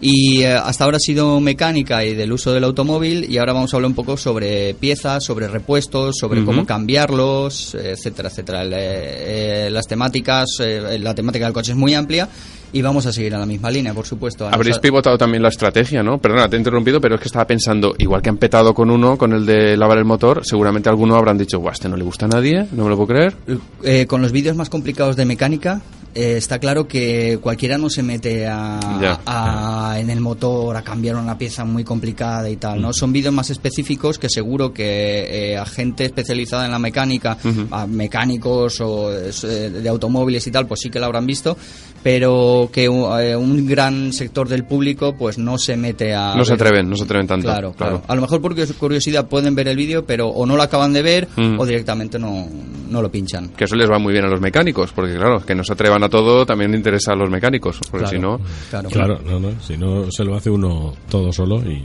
Y 0.00 0.42
eh, 0.42 0.54
hasta 0.54 0.84
ahora 0.84 0.96
ha 0.96 1.00
sido 1.00 1.40
mecánica 1.40 2.04
y 2.04 2.14
del 2.14 2.32
uso 2.32 2.52
del 2.52 2.64
automóvil 2.64 3.30
y 3.30 3.36
ahora 3.36 3.52
vamos 3.52 3.72
a 3.72 3.76
hablar 3.76 3.88
un 3.90 3.94
poco 3.94 4.16
sobre 4.16 4.74
piezas, 4.74 5.22
sobre 5.24 5.46
repuestos, 5.46 6.16
sobre 6.18 6.44
cómo 6.44 6.64
cambiarlos, 6.64 7.74
eh, 7.74 7.92
etcétera, 7.92 8.30
etcétera. 8.30 8.62
El, 8.62 8.72
eh, 8.72 9.66
eh, 9.66 9.70
las 9.70 9.86
temáticas, 9.86 10.46
eh, 10.60 10.98
la 10.98 11.14
temática 11.14 11.44
del 11.44 11.52
coche 11.52 11.72
es 11.72 11.78
muy 11.78 11.94
amplia 11.94 12.28
y 12.72 12.82
vamos 12.82 13.04
a 13.06 13.12
seguir 13.12 13.32
en 13.32 13.40
la 13.40 13.46
misma 13.46 13.70
línea, 13.70 13.92
por 13.92 14.06
supuesto. 14.06 14.48
Habréis 14.50 14.78
pivotado 14.78 15.18
también 15.18 15.42
la 15.42 15.48
estrategia, 15.48 16.02
¿no? 16.02 16.18
Perdona, 16.18 16.48
te 16.48 16.56
he 16.56 16.58
interrumpido, 16.58 17.00
pero 17.00 17.16
es 17.16 17.20
que 17.20 17.28
estaba 17.28 17.46
pensando, 17.46 17.94
igual 17.98 18.22
que 18.22 18.30
han 18.30 18.36
petado 18.36 18.74
con 18.74 18.90
uno, 18.90 19.18
con 19.18 19.32
el 19.32 19.44
de 19.44 19.76
lavar 19.76 19.98
el 19.98 20.04
motor, 20.04 20.42
seguramente 20.44 20.88
alguno 20.88 21.16
habrán 21.16 21.36
dicho, 21.36 21.58
guau, 21.58 21.72
este 21.72 21.88
no 21.88 21.96
le 21.96 22.04
gusta 22.04 22.26
a 22.26 22.28
nadie, 22.28 22.66
no 22.72 22.84
me 22.84 22.90
lo 22.90 22.96
puedo 22.96 23.08
creer. 23.08 23.34
Eh, 23.82 24.06
con 24.06 24.22
los 24.22 24.32
vídeos 24.32 24.56
más 24.56 24.70
complicados 24.70 25.16
de 25.16 25.24
mecánica, 25.24 25.82
eh, 26.14 26.36
está 26.36 26.58
claro 26.58 26.88
que 26.88 27.38
cualquiera 27.42 27.78
no 27.78 27.88
se 27.90 28.02
mete 28.02 28.46
a, 28.46 28.80
Ya. 29.00 29.20
a- 29.26 29.96
en 29.98 30.10
el 30.10 30.20
motor 30.20 30.76
a 30.76 30.82
cambiar 30.82 31.16
una 31.16 31.36
pieza 31.38 31.64
muy 31.64 31.84
complicada 31.84 32.48
y 32.50 32.56
tal, 32.56 32.80
¿no? 32.80 32.92
Son 32.92 33.12
vídeos 33.12 33.32
más 33.34 33.50
específicos 33.50 34.18
que 34.18 34.28
seguro 34.28 34.72
que 34.72 35.52
eh, 35.52 35.56
a 35.56 35.64
gente 35.66 36.04
especializada 36.04 36.64
en 36.64 36.70
la 36.72 36.78
mecánica, 36.78 37.36
a 37.70 37.86
mecánicos 37.86 38.80
o 38.80 39.12
eh, 39.12 39.30
de 39.70 39.88
automóviles 39.88 40.46
y 40.46 40.50
tal, 40.50 40.66
pues 40.66 40.80
sí 40.80 40.90
que 40.90 40.98
lo 40.98 41.06
habrán 41.06 41.26
visto, 41.26 41.56
pero 42.02 42.68
que 42.72 42.88
u- 42.88 43.14
eh, 43.18 43.36
un 43.36 43.66
gran 43.66 44.12
sector 44.12 44.48
del 44.48 44.64
público 44.64 45.14
pues 45.16 45.38
no 45.38 45.58
se 45.58 45.76
mete 45.76 46.14
a 46.14 46.34
No 46.34 46.44
se 46.44 46.54
atreven, 46.54 46.88
no 46.88 46.96
se 46.96 47.04
atreven 47.04 47.26
tanto. 47.26 47.46
Claro, 47.46 47.72
claro. 47.72 48.02
A 48.08 48.14
lo 48.14 48.20
mejor 48.22 48.40
por 48.40 48.52
curios- 48.52 48.72
curiosidad 48.72 49.28
pueden 49.28 49.54
ver 49.54 49.68
el 49.68 49.76
vídeo, 49.76 50.04
pero 50.04 50.28
o 50.28 50.46
no 50.46 50.56
lo 50.56 50.62
acaban 50.62 50.92
de 50.92 51.02
ver 51.02 51.28
Mm. 51.36 51.58
o 51.60 51.66
directamente 51.66 52.18
no, 52.18 52.46
no 52.88 53.02
lo 53.02 53.10
pinchan. 53.10 53.50
Que 53.50 53.64
eso 53.64 53.76
les 53.76 53.90
va 53.90 53.98
muy 53.98 54.12
bien 54.12 54.24
a 54.24 54.28
los 54.28 54.40
mecánicos, 54.40 54.92
porque 54.92 55.14
claro, 55.14 55.40
que 55.44 55.54
no 55.54 55.62
se 55.64 55.72
atrevan 55.72 56.02
a 56.02 56.08
todo 56.08 56.44
también 56.46 56.74
interesa 56.74 57.12
a 57.12 57.16
los 57.16 57.30
mecánicos, 57.30 57.78
porque 57.90 58.06
Claro. 58.06 58.16
si 58.16 58.18
no... 58.18 58.40
Claro, 58.70 58.88
Claro, 58.88 59.20
no, 59.24 59.40
no, 59.40 59.60
si 59.60 59.76
no 59.76 60.10
se 60.10 60.24
lo 60.24 60.34
hace 60.36 60.50
uno 60.50 60.94
todo 61.10 61.32
solo 61.32 61.62
y, 61.64 61.74
y 61.74 61.84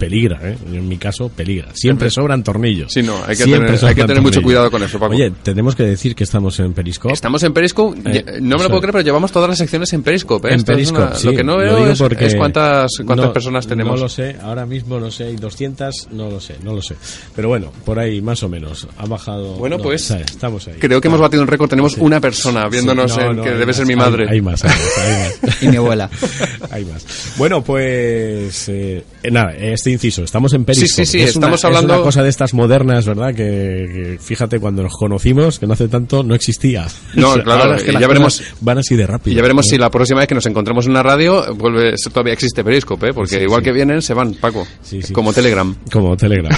peligra, 0.00 0.40
¿eh? 0.42 0.56
En 0.72 0.88
mi 0.88 0.96
caso, 0.96 1.28
peligra. 1.28 1.68
Siempre 1.74 2.10
sobran 2.10 2.42
tornillos. 2.42 2.92
Sí, 2.92 3.02
no, 3.02 3.14
hay 3.22 3.36
que 3.36 3.44
Siempre 3.44 3.58
tener- 3.58 3.70
hay 3.72 3.78
sobran 3.78 3.94
que 3.94 4.04
tener 4.04 4.22
mucho 4.22 4.42
cuidado 4.42 4.70
con 4.70 4.82
eso, 4.82 4.98
Paco. 4.98 5.14
Oye, 5.14 5.30
tenemos 5.42 5.76
que 5.76 5.84
decir 5.84 6.14
que 6.16 6.24
estamos 6.24 6.58
en 6.58 6.72
Periscope. 6.72 7.12
Estamos 7.14 7.42
en 7.44 7.52
Periscope, 7.52 8.00
Eh, 8.06 8.24
no 8.40 8.56
me 8.56 8.62
lo 8.64 8.68
puedo 8.70 8.80
creer, 8.80 8.92
pero 8.94 9.04
llevamos 9.04 9.30
todas 9.30 9.48
las 9.48 9.58
secciones 9.58 9.92
en 9.92 10.02
Periscope. 10.02 10.48
¿eh? 10.48 10.52
En 10.54 10.58
Esto 10.60 10.72
Periscope, 10.72 11.02
una- 11.02 11.14
sí. 11.14 11.26
Lo 11.26 11.32
que 11.34 11.44
no 11.44 11.56
veo 11.58 11.86
es, 11.86 12.00
cuántas, 12.34 12.90
cuántas 13.04 13.26
no- 13.26 13.32
personas 13.32 13.66
tenemos. 13.66 13.96
No 13.96 14.04
lo 14.04 14.08
sé, 14.08 14.36
ahora 14.42 14.66
mismo 14.66 14.98
no 14.98 15.10
sé, 15.10 15.24
hay 15.24 15.36
200, 15.36 16.08
no 16.10 16.30
lo 16.30 16.40
sé, 16.40 16.56
no 16.64 16.74
lo 16.74 16.80
sé. 16.82 16.96
Pero 17.36 17.48
bueno, 17.48 17.70
por 17.84 17.98
ahí 17.98 18.20
más 18.22 18.42
o 18.42 18.48
menos. 18.48 18.88
Ha 18.96 19.06
bajado. 19.06 19.54
Bueno, 19.56 19.76
no, 19.76 19.82
pues, 19.82 20.10
estamos 20.10 20.66
ahí. 20.66 20.74
Creo 20.78 21.00
que 21.00 21.08
hemos 21.08 21.20
batido 21.20 21.42
un 21.42 21.48
récord, 21.48 21.68
tenemos 21.68 21.92
Sí. 21.92 22.00
una 22.00 22.20
persona 22.20 22.68
viéndonos, 22.68 23.12
Sí, 23.12 23.18
no, 23.20 23.30
en- 23.30 23.36
no, 23.36 23.42
que 23.42 23.50
debe 23.50 23.66
más, 23.66 23.76
ser 23.76 23.86
mi 23.86 23.92
hay- 23.92 23.96
madre. 23.98 24.26
Hay, 24.30 24.40
más, 24.40 24.64
hay 24.64 24.70
más, 24.70 24.98
hay 24.98 25.12
más. 25.48 25.62
Y 25.62 25.68
mi 25.68 25.76
abuela. 25.76 26.08
Hay 26.70 26.84
más. 26.84 27.04
Bueno, 27.36 27.62
pues 27.64 28.68
eh, 28.68 29.02
eh, 29.22 29.30
nada, 29.30 29.54
este 29.56 29.90
inciso, 29.90 30.22
estamos 30.24 30.52
en 30.54 30.64
Periscope. 30.64 30.88
Sí, 30.88 31.06
sí, 31.06 31.18
sí, 31.18 31.18
Es 31.24 31.36
una- 31.36 31.46
estamos 31.46 31.64
hablando- 31.64 31.92
Es 31.94 31.98
una 31.98 32.04
cosa 32.04 32.22
de 32.22 32.28
estas 32.28 32.54
modernas, 32.54 33.06
¿verdad? 33.06 33.28
Que, 33.34 33.36
que 33.36 34.18
fíjate, 34.20 34.58
cuando 34.60 34.82
nos 34.82 34.92
conocimos, 34.94 35.58
que 35.58 35.66
no 35.66 35.72
hace 35.74 35.88
tanto, 35.88 36.22
no 36.22 36.34
existía. 36.34 36.86
No, 37.14 37.30
O 37.30 37.34
sea, 37.34 37.42
claro, 37.44 37.74
es 37.74 37.82
que 37.84 37.92
ya 37.92 38.06
veremos- 38.08 38.42
Van 38.60 38.78
así 38.78 38.96
de 38.96 39.06
rápido. 39.06 39.36
Ya 39.36 39.42
veremos 39.42 39.66
¿no? 39.66 39.70
si 39.70 39.78
la 39.78 39.90
próxima 39.90 40.20
vez 40.20 40.28
que 40.28 40.34
nos 40.34 40.46
encontremos 40.46 40.84
en 40.86 40.92
una 40.92 41.02
radio 41.02 41.54
vuelve 41.54 41.94
todavía 42.12 42.32
existe 42.32 42.62
Periscope, 42.64 43.08
¿eh? 43.08 43.12
porque 43.14 43.36
Sí, 43.36 43.42
igual 43.42 43.60
sí. 43.60 43.64
que 43.64 43.72
vienen 43.72 44.02
se 44.02 44.14
van, 44.14 44.34
Paco, 44.34 44.66
Sí, 44.82 45.00
como 45.12 45.32
Telegram. 45.32 45.74
Como 45.92 46.16
Telegram. 46.16 46.52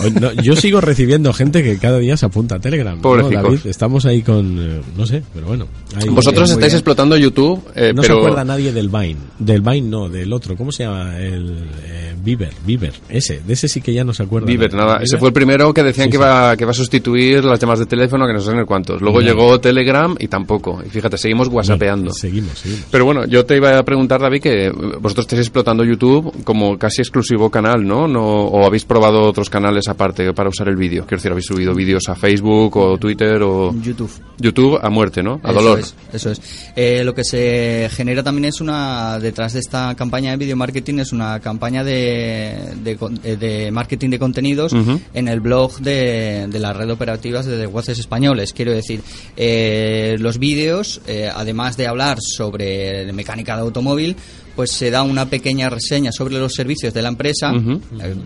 Bueno, 0.00 0.20
no, 0.34 0.42
yo 0.42 0.56
sigo 0.56 0.80
recibiendo 0.80 1.32
gente 1.32 1.62
que 1.62 1.78
cada 1.78 1.98
día 1.98 2.16
se 2.16 2.26
apunta 2.26 2.56
a 2.56 2.58
Telegram. 2.60 2.96
¿no, 2.96 3.02
Pobrecicos. 3.02 3.42
David? 3.42 3.60
Estamos 3.66 4.04
ahí 4.06 4.22
con, 4.22 4.58
eh, 4.58 4.80
no 4.96 5.06
sé, 5.06 5.22
pero 5.34 5.46
bueno. 5.46 5.66
ahí- 5.96 6.08
Vosotros 6.08 6.50
estáis 6.50 6.72
bien. 6.72 6.76
explotando 6.76 7.16
YouTube, 7.16 7.62
eh, 7.74 7.92
no 7.94 8.02
pero 8.02 8.14
se 8.14 8.20
acuerda 8.20 8.44
nadie 8.44 8.72
del 8.72 8.88
Vine. 8.88 9.16
Del 9.38 9.60
Vine 9.60 9.82
no, 9.82 10.08
del 10.08 10.32
otro. 10.32 10.56
¿Cómo 10.56 10.72
se 10.72 10.84
llama? 10.84 11.18
El 11.18 11.64
eh, 12.10 12.14
Bieber, 12.22 12.52
Bieber. 12.64 12.92
Ese, 13.08 13.40
de 13.40 13.52
ese 13.52 13.68
sí 13.68 13.80
que 13.80 13.92
ya 13.92 14.04
no 14.04 14.12
se 14.12 14.22
acuerda. 14.22 14.46
Viver, 14.46 14.72
nada. 14.74 14.96
Ese 14.96 15.16
¿Bieber? 15.16 15.18
fue 15.20 15.28
el 15.28 15.32
primero 15.34 15.72
que 15.74 15.82
decían 15.82 16.06
Sí, 16.06 16.10
que, 16.12 16.16
sí. 16.16 16.22
iba, 16.22 16.56
que 16.56 16.64
iba 16.64 16.70
a 16.70 16.74
sustituir 16.74 17.44
las 17.44 17.58
llamadas 17.60 17.80
de 17.80 17.86
teléfono, 17.86 18.26
que 18.26 18.32
no 18.32 18.40
sé 18.40 18.54
ni 18.54 18.64
cuántos. 18.64 19.00
Luego 19.00 19.20
llegó 19.20 19.60
Telegram 19.60 20.14
y 20.18 20.28
tampoco. 20.28 20.82
Y 20.84 20.88
fíjate, 20.90 21.18
seguimos 21.18 21.48
whatsappeando. 21.48 22.04
Bueno, 22.10 22.14
seguimos, 22.14 22.58
seguimos. 22.58 22.86
Pero 22.90 23.04
bueno, 23.04 23.26
yo 23.26 23.44
te 23.44 23.56
iba 23.56 23.78
a 23.78 23.82
preguntar, 23.84 24.20
David, 24.20 24.40
que 24.42 24.70
vosotros 24.70 25.24
estáis 25.24 25.40
explotando 25.40 25.84
YouTube 25.84 26.44
como 26.44 26.78
casi 26.78 27.02
exclusivo 27.02 27.50
canal, 27.50 27.86
¿no? 27.86 28.06
no 28.08 28.22
¿O 28.24 28.66
habéis 28.66 28.84
probado 28.84 29.22
otros 29.22 29.50
canales 29.50 29.88
aparte 29.88 30.32
para 30.32 30.48
usar 30.48 30.68
el 30.68 30.76
vídeo? 30.76 31.02
Quiero 31.06 31.18
decir, 31.18 31.30
¿habéis 31.32 31.46
subido 31.46 31.74
vídeos 31.74 32.08
a 32.08 32.14
Facebook 32.14 32.76
o 32.76 32.98
Twitter 32.98 33.42
o 33.42 33.74
YouTube. 33.74 34.10
YouTube 34.38 34.78
a 34.80 34.88
muerte, 34.90 35.22
¿no? 35.22 35.40
A 35.42 35.50
Eso 35.50 35.60
dolor. 35.60 35.78
es, 35.80 35.94
eso 36.12 36.30
es. 36.30 36.40
Eh, 36.76 37.02
lo 37.04 37.14
que 37.14 37.24
se 37.24 37.88
genera 37.92 38.22
también 38.22 38.46
es 38.46 38.60
una, 38.60 39.18
detrás 39.18 39.52
de 39.52 39.60
esta 39.60 39.94
campaña 39.94 40.30
de 40.32 40.36
video 40.36 40.56
marketing, 40.56 40.98
es 41.00 41.12
una 41.12 41.40
campaña 41.40 41.82
de, 41.84 41.97
de, 41.98 42.98
eh, 43.24 43.36
de 43.36 43.70
marketing 43.70 44.10
de 44.10 44.18
contenidos 44.18 44.72
en 44.72 45.28
el 45.28 45.40
blog 45.40 45.78
de, 45.80 46.46
de 46.48 46.58
la 46.58 46.72
red 46.72 46.90
operativas 46.90 47.46
de 47.46 47.56
desguaces 47.56 47.98
españoles. 47.98 48.52
Quiero 48.52 48.72
decir, 48.72 49.00
eh, 49.36 50.16
los 50.18 50.38
vídeos, 50.38 51.00
eh, 51.06 51.30
además 51.34 51.76
de 51.76 51.86
hablar 51.86 52.18
sobre 52.20 53.12
mecánica 53.12 53.56
de 53.56 53.62
automóvil, 53.62 54.16
pues 54.58 54.72
se 54.72 54.90
da 54.90 55.04
una 55.04 55.26
pequeña 55.30 55.70
reseña 55.70 56.10
sobre 56.10 56.36
los 56.36 56.52
servicios 56.52 56.92
de 56.92 57.00
la 57.00 57.10
empresa, 57.10 57.52
Ujú. 57.52 57.80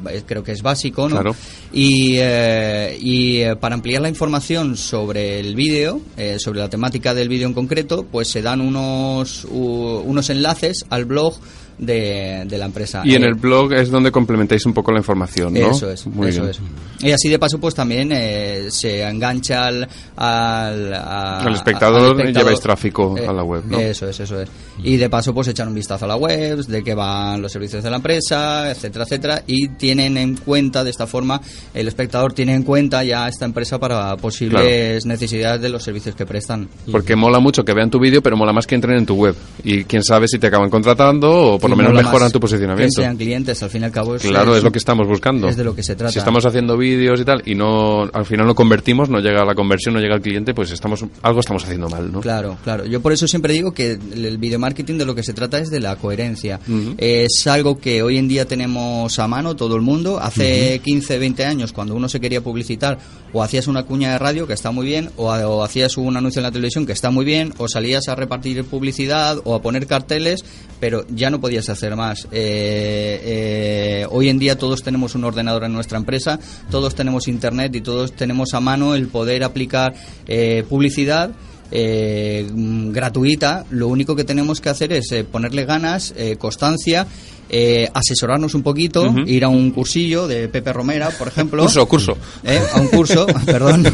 eh, 0.09 0.23
creo 0.25 0.43
que 0.43 0.53
es 0.53 0.62
básico, 0.62 1.07
¿no? 1.11 1.17
Claro. 1.17 1.37
Y, 1.75 2.15
eh, 2.17 2.97
y 2.99 3.41
eh, 3.43 3.57
para 3.57 3.75
ampliar 3.75 4.01
la 4.01 4.09
información 4.09 4.79
sobre 4.79 5.39
el 5.41 5.55
vídeo, 5.55 6.01
eh, 6.17 6.37
sobre 6.39 6.61
la 6.61 6.71
temática 6.71 7.12
del 7.12 7.29
vídeo 7.29 7.47
en 7.49 7.53
concreto, 7.53 8.07
pues 8.11 8.29
se 8.29 8.41
dan 8.41 8.62
unos, 8.62 9.45
u- 9.45 10.01
unos 10.07 10.31
enlaces 10.31 10.87
al 10.89 11.05
blog 11.05 11.35
de, 11.79 12.45
de 12.47 12.59
la 12.59 12.67
empresa. 12.67 13.03
Y 13.05 13.15
en 13.15 13.25
Eh, 13.25 13.29
el 13.29 13.35
blog 13.35 13.73
es 13.73 13.91
donde 13.91 14.11
complementáis 14.12 14.65
un 14.67 14.73
poco 14.73 14.93
la 14.93 14.99
información, 15.01 15.53
¿no? 15.55 15.71
Eso 15.73 15.91
es, 15.91 16.07
Muy 16.07 16.29
eso 16.29 16.43
bien. 16.43 16.51
es. 16.53 16.61
Y 17.05 17.11
así 17.11 17.29
de 17.29 17.39
paso, 17.41 17.59
pues 17.59 17.75
también 17.75 18.11
eh, 18.12 18.67
se 18.71 19.03
engancha 19.03 19.67
al, 19.67 19.89
al, 20.17 20.95
a- 20.95 21.41
Al 21.41 21.55
espectador 21.55 22.21
al 22.21 22.31
y 22.31 22.33
lleváis 22.33 22.61
tráfico 22.61 23.17
a 23.17 23.33
la 23.33 23.43
web, 23.43 23.65
¿no? 23.67 23.79
Eso 23.81 24.09
es, 24.09 24.21
eso 24.21 24.41
es. 24.41 24.49
Y 24.85 24.97
de 24.97 25.11
paso, 25.11 25.35
pues 25.35 25.49
echar 25.49 25.67
un 25.67 25.75
vistazo 25.75 26.05
a 26.05 26.09
la 26.09 26.17
web, 26.17 26.22
de 26.29 26.83
qué 26.85 26.95
van 26.95 27.43
los 27.43 27.52
servicios 27.52 27.83
de 27.83 27.91
la 27.91 27.97
empresa, 27.97 28.71
etcétera, 28.71 29.05
etcétera. 29.05 29.43
Y 29.47 29.69
tienen 29.69 30.17
en 30.17 30.37
cuenta, 30.37 30.85
de 30.85 30.91
esta 30.91 31.07
forma, 31.07 31.41
el 31.75 31.88
espectador 31.88 32.33
tiene 32.33 32.55
en 32.55 32.62
cuenta 32.62 33.02
ya 33.05 33.29
esta 33.29 33.45
empresa 33.45 33.79
para 33.79 34.17
posibles 34.17 35.05
necesidades 35.07 35.61
de 35.61 35.69
los 35.69 35.83
servicios 35.83 36.14
que 36.14 36.26
prestan. 36.26 36.69
Porque 36.91 37.17
mola 37.17 37.41
mucho 37.41 37.64
que 37.64 37.73
vean 37.73 37.91
tu 37.91 37.99
vídeo, 37.99 38.23
pero 38.23 38.37
mola 38.37 38.52
más 38.52 38.67
que 38.67 38.75
entren 38.75 38.99
en 38.99 39.07
tu 39.07 39.14
web. 39.14 39.35
Y 39.64 39.85
quién 39.85 40.02
sabe 40.02 40.29
si 40.29 40.38
te 40.38 40.47
acaban 40.47 40.71
contratando 40.71 41.55
o 41.55 41.59
por 41.59 41.71
lo 41.71 41.76
menos 41.76 41.93
mejoran 41.93 42.31
tu 42.31 42.38
Que 42.38 42.43
posicionamiento. 42.43 43.00
sean 43.00 43.17
clientes, 43.17 43.62
al 43.62 43.71
fin 43.71 43.83
y 43.83 43.85
al 43.87 43.93
cabo. 43.93 44.17
Claro, 44.17 44.57
es 44.57 44.62
lo 44.62 44.73
que 44.73 44.79
estamos 44.79 45.07
buscando. 45.07 45.49
Es 45.49 45.57
de 45.57 45.64
lo 45.64 45.75
que 45.75 45.83
se 45.83 45.97
trata. 45.97 46.12
Si 46.12 46.19
estamos 46.19 46.47
haciendo 46.47 46.76
vídeos 46.76 47.21
y 47.21 47.25
tal 47.25 47.43
y 47.45 47.55
no 47.55 48.02
al 48.12 48.26
final 48.26 48.47
no 48.47 48.55
convertimos, 48.55 49.09
no 49.09 49.19
llega 49.21 49.43
a 49.43 49.45
la 49.45 49.55
conversión, 49.55 49.95
no 49.95 50.00
llega 50.00 50.14
al 50.14 50.23
cliente, 50.23 50.55
pues 50.55 50.71
estamos 50.71 51.05
algo 51.23 51.41
estamos 51.41 51.64
haciendo 51.64 51.88
mal, 51.88 52.11
¿no? 52.12 52.21
Claro, 52.21 52.57
claro. 52.62 52.85
Yo 52.87 53.00
por 53.00 53.12
eso 53.12 53.26
siempre 53.26 53.52
digo 53.52 53.73
que 53.73 53.93
el 53.93 54.33
el 54.33 54.38
video 54.38 54.59
marketing 54.59 54.99
de 54.99 55.05
lo 55.05 55.14
que 55.14 55.23
se 55.23 55.33
trata 55.35 55.59
es 55.59 55.71
de 55.71 55.81
la 55.81 55.97
coherencia. 55.97 56.12
Es 56.99 57.47
algo 57.47 57.78
que 57.78 58.02
hoy 58.02 58.19
en 58.19 58.28
día 58.28 58.47
tenemos 58.47 59.19
a 59.19 59.28
mano 59.28 59.57
todo 59.57 59.76
el 59.76 59.83
mundo. 59.83 60.19
Hace 60.21 60.81
15, 60.81 61.19
20 61.19 61.45
años, 61.45 61.73
cuando 61.73 61.95
uno 61.95 62.09
se 62.09 62.21
quería 62.21 62.40
publicitar, 62.40 62.99
o 63.33 63.42
hacías 63.42 63.66
una 63.66 63.85
cuña 63.85 64.12
de 64.12 64.19
radio, 64.19 64.47
que 64.47 64.52
está 64.52 64.71
muy 64.71 64.87
bien, 64.87 65.11
o, 65.16 65.26
o 65.26 65.62
hacías 65.62 65.97
un 65.97 66.16
anuncio 66.16 66.40
en 66.40 66.45
la 66.45 66.52
televisión, 66.52 66.87
que 66.87 66.92
está 66.92 67.11
muy 67.11 67.25
bien, 67.25 67.52
o 67.59 67.69
salías 67.69 68.09
a 68.09 68.14
repartir 68.14 68.64
publicidad 68.64 69.38
o 69.45 69.54
a 69.54 69.62
poner 69.62 69.87
carteles, 69.87 70.45
pero 70.81 71.04
ya 71.09 71.31
no 71.31 71.40
podías 71.40 71.69
hacer 71.69 71.97
más. 71.97 72.25
Eh, 72.33 73.21
eh, 73.25 74.07
hoy 74.11 74.28
en 74.28 74.38
día 74.38 74.59
todos 74.59 74.83
tenemos 74.83 75.14
un 75.14 75.25
ordenador 75.25 75.64
en 75.64 75.73
nuestra 75.73 75.99
empresa, 75.99 76.38
todos 76.71 76.95
tenemos 76.95 77.28
internet 77.28 77.75
y 77.75 77.81
todos 77.81 78.12
tenemos 78.12 78.54
a 78.54 78.61
mano 78.61 78.95
el 78.95 79.09
poder 79.09 79.45
aplicar 79.45 79.95
eh, 80.26 80.64
publicidad 80.69 81.31
eh, 81.73 82.47
gratuita. 82.52 83.64
Lo 83.71 83.88
único 83.88 84.14
que 84.14 84.25
tenemos 84.25 84.61
que 84.61 84.69
hacer 84.69 84.93
es 84.93 85.11
eh, 85.12 85.25
ponerle 85.25 85.64
ganas, 85.64 86.14
eh, 86.17 86.37
constancia, 86.37 87.07
eh, 87.49 87.88
asesorarnos 87.93 88.55
un 88.55 88.62
poquito, 88.62 89.14
ir 89.26 89.45
a 89.45 89.49
un 89.49 89.71
cursillo 89.73 90.26
de 90.26 90.49
Pepe 90.49 90.73
Romera, 90.73 91.11
por 91.11 91.29
ejemplo. 91.29 91.62
Curso, 91.62 91.87
curso. 91.87 92.17
Eh, 92.45 92.61
A 92.73 92.81
un 92.81 92.88
curso, 92.88 93.26
perdón, 93.47 93.85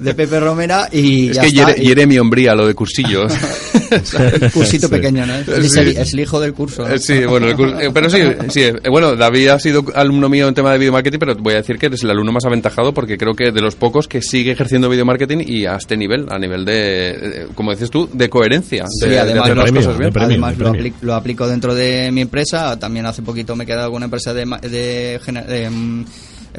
de 0.00 0.14
Pepe 0.14 0.40
Romera 0.40 0.88
y 0.92 1.30
Es 1.30 1.36
ya 1.36 1.42
que 1.42 1.48
está. 1.48 1.66
hiere, 1.72 1.82
hiere 1.82 2.06
mi 2.06 2.18
hombría 2.18 2.54
lo 2.54 2.66
de 2.66 2.74
cursillos. 2.74 3.32
Un 4.42 4.50
cursito 4.50 4.88
pequeño, 4.88 5.24
¿no? 5.26 5.34
Es, 5.36 5.72
Sí. 5.72 5.78
el, 5.80 5.96
es 5.96 6.12
el 6.12 6.20
hijo 6.20 6.40
del 6.40 6.52
curso. 6.54 6.86
¿no? 6.88 6.98
Sí, 6.98 7.24
bueno, 7.24 7.46
el 7.48 7.56
cur- 7.56 7.80
eh, 7.80 7.90
pero 7.92 8.10
sí, 8.10 8.18
sí, 8.48 8.62
eh, 8.62 8.74
bueno, 8.90 9.14
David 9.16 9.48
ha 9.48 9.58
sido 9.58 9.84
alumno 9.94 10.28
mío 10.28 10.48
en 10.48 10.54
tema 10.54 10.72
de 10.72 10.78
video 10.78 10.92
marketing, 10.92 11.18
pero 11.18 11.34
voy 11.36 11.54
a 11.54 11.56
decir 11.58 11.78
que 11.78 11.86
eres 11.86 12.02
el 12.02 12.10
alumno 12.10 12.32
más 12.32 12.44
aventajado 12.44 12.92
porque 12.92 13.16
creo 13.16 13.34
que 13.34 13.52
de 13.52 13.60
los 13.60 13.74
pocos 13.76 14.08
que 14.08 14.22
sigue 14.22 14.52
ejerciendo 14.52 14.88
video 14.88 15.04
marketing 15.04 15.38
y 15.46 15.66
a 15.66 15.76
este 15.76 15.96
nivel, 15.96 16.26
a 16.30 16.38
nivel 16.38 16.64
de, 16.64 17.10
eh, 17.10 17.46
como 17.54 17.70
dices 17.72 17.90
tú, 17.90 18.08
de 18.12 18.28
coherencia, 18.28 18.84
Sí, 18.88 19.06
de, 19.06 19.12
de 19.14 19.20
además, 19.20 19.44
hacer 19.44 19.56
lo, 19.56 19.62
las 19.62 19.70
premio, 19.70 19.86
cosas 19.86 19.98
bien. 19.98 20.12
premio. 20.12 20.28
además 20.28 20.58
lo, 20.58 20.72
premio. 20.72 20.90
apli- 20.90 20.94
lo 21.02 21.14
aplico 21.14 21.48
dentro 21.48 21.74
de 21.74 22.10
mi 22.12 22.20
empresa. 22.22 22.78
También 22.78 23.06
hace 23.06 23.22
poquito 23.22 23.54
me 23.56 23.64
he 23.64 23.66
quedado 23.66 23.88
con 23.90 23.96
una 23.96 24.06
empresa 24.06 24.34
de, 24.34 24.46
ma- 24.46 24.58
de, 24.58 25.20
de, 25.48 25.70
mm, 25.70 26.04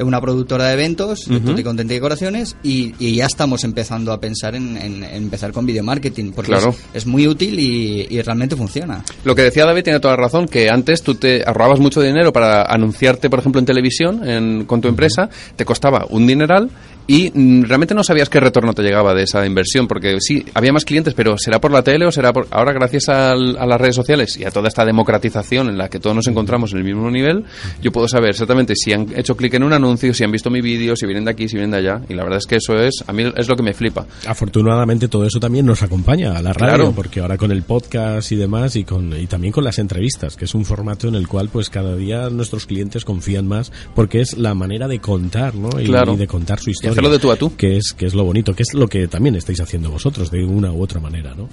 una 0.04 0.20
productora 0.20 0.66
de 0.66 0.74
eventos, 0.74 1.26
de 1.28 1.40
Tutti 1.40 1.62
Content 1.62 1.90
y 1.90 1.94
decoraciones, 1.94 2.56
y, 2.62 2.94
y 2.98 3.16
ya 3.16 3.26
estamos 3.26 3.64
empezando 3.64 4.12
a 4.12 4.20
pensar 4.20 4.54
en, 4.54 4.76
en- 4.76 5.04
en 5.04 5.14
empezar 5.24 5.52
con 5.52 5.66
video 5.66 5.82
marketing, 5.84 6.32
porque 6.34 6.52
Claro. 6.52 6.70
es, 6.70 6.76
es 7.02 7.06
muy 7.06 7.26
útil 7.26 7.58
y, 7.58 8.06
y 8.10 8.20
realmente 8.22 8.56
funciona. 8.56 9.04
Lo 9.24 9.34
que 9.34 9.42
decía 9.42 9.64
David 9.66 9.82
tiene 9.84 10.00
toda 10.00 10.14
la 10.16 10.22
razón, 10.22 10.46
que 10.48 10.70
antes 10.70 11.02
tú 11.02 11.14
te 11.14 11.42
ahorrabas 11.46 11.80
mucho 11.80 12.00
dinero 12.00 12.32
para 12.32 12.62
anunciarte, 12.62 13.28
por 13.30 13.38
ejemplo, 13.40 13.58
en 13.58 13.66
televisión 13.66 14.28
en- 14.28 14.64
con 14.64 14.80
tu 14.80 14.88
empresa, 14.88 15.28
te 15.56 15.64
costaba 15.64 16.06
un 16.10 16.26
dineral 16.26 16.70
y 17.08 17.32
mm, 17.34 17.62
realmente 17.64 17.94
no 17.94 18.04
sabías 18.04 18.28
qué 18.28 18.38
retorno 18.38 18.72
te 18.72 18.82
llegaba 18.82 19.14
de 19.14 19.24
esa 19.24 19.44
inversión, 19.44 19.88
porque 19.88 20.18
sí, 20.20 20.44
había 20.54 20.72
más 20.72 20.84
clientes, 20.84 21.14
pero 21.14 21.36
¿será 21.38 21.60
por 21.60 21.72
la 21.72 21.82
tele 21.82 22.06
o 22.06 22.12
será 22.12 22.32
por...? 22.32 22.46
Ahora, 22.52 22.72
gracias 22.72 23.08
al- 23.08 23.56
a 23.58 23.66
las 23.66 23.80
redes 23.80 23.96
sociales 23.96 24.36
y 24.38 24.44
a 24.44 24.50
toda 24.52 24.68
esta 24.68 24.84
democratización 24.84 25.68
en 25.70 25.76
la 25.78 25.88
que 25.88 25.98
todos 25.98 26.14
nos 26.14 26.26
encontramos 26.28 26.70
en 26.72 26.78
el 26.78 26.84
mismo 26.84 27.10
nivel, 27.10 27.44
yo 27.82 27.90
puedo 27.90 28.06
saber 28.06 28.30
exactamente 28.30 28.74
si 28.76 28.92
han 28.92 29.06
hecho 29.16 29.36
clic 29.36 29.54
en 29.54 29.64
un 29.64 29.72
anuncio, 29.72 30.12
si 30.14 30.22
han 30.22 30.30
visto 30.30 30.50
mi 30.50 30.60
vídeo, 30.60 30.94
si 30.94 31.06
vienen 31.06 31.24
de 31.24 31.30
aquí, 31.32 31.48
si 31.48 31.56
vienen 31.56 31.70
de 31.72 31.78
allá, 31.78 32.02
y 32.08 32.14
la 32.14 32.22
verdad 32.22 32.38
es 32.38 32.46
que 32.46 32.56
eso 32.56 32.74
es, 32.78 33.02
a 33.06 33.12
mí 33.12 33.24
es 33.36 33.48
lo 33.48 33.56
que 33.56 33.62
me 33.62 33.72
flipa. 33.72 34.06
Afortunadamente 34.26 35.08
todo 35.08 35.24
eso 35.26 35.40
también 35.40 35.66
nos 35.66 35.82
acompaña 35.82 36.36
a 36.36 36.42
la 36.42 36.52
radio, 36.52 36.74
Claro. 36.76 36.92
porque 36.94 37.20
ahora 37.20 37.36
con 37.38 37.50
el 37.50 37.62
podcast 37.62 38.30
y 38.32 38.36
demás 38.36 38.76
y 38.76 38.84
con 38.84 39.18
y 39.18 39.26
también 39.26 39.52
con 39.52 39.64
las 39.64 39.78
entrevistas, 39.78 40.36
que 40.36 40.44
es 40.44 40.54
un 40.54 40.64
formato 40.64 41.08
en 41.08 41.14
el 41.14 41.26
cual 41.26 41.48
pues 41.48 41.70
cada 41.70 41.96
día 41.96 42.28
nuestros 42.30 42.66
clientes 42.66 43.04
confían 43.04 43.48
más 43.48 43.72
porque 43.94 44.20
es 44.20 44.36
la 44.38 44.54
manera 44.54 44.86
de 44.88 45.00
contar, 45.00 45.54
¿no? 45.54 45.80
Y, 45.80 45.86
Claro. 45.86 46.12
y 46.14 46.16
de 46.18 46.26
contar 46.26 46.60
su 46.60 46.70
historia. 46.70 46.97
Hacerlo 46.98 47.10
de 47.10 47.18
tú 47.18 47.30
a 47.30 47.36
tú. 47.36 47.56
Que 47.56 47.76
es, 47.76 47.94
que 47.96 48.06
es 48.06 48.14
lo 48.14 48.24
bonito, 48.24 48.54
que 48.54 48.62
es 48.62 48.74
lo 48.74 48.88
que 48.88 49.08
también 49.08 49.36
estáis 49.36 49.60
haciendo 49.60 49.90
vosotros 49.90 50.30
de 50.30 50.44
una 50.44 50.72
u 50.72 50.82
otra 50.82 51.00
manera, 51.00 51.34
¿no? 51.34 51.48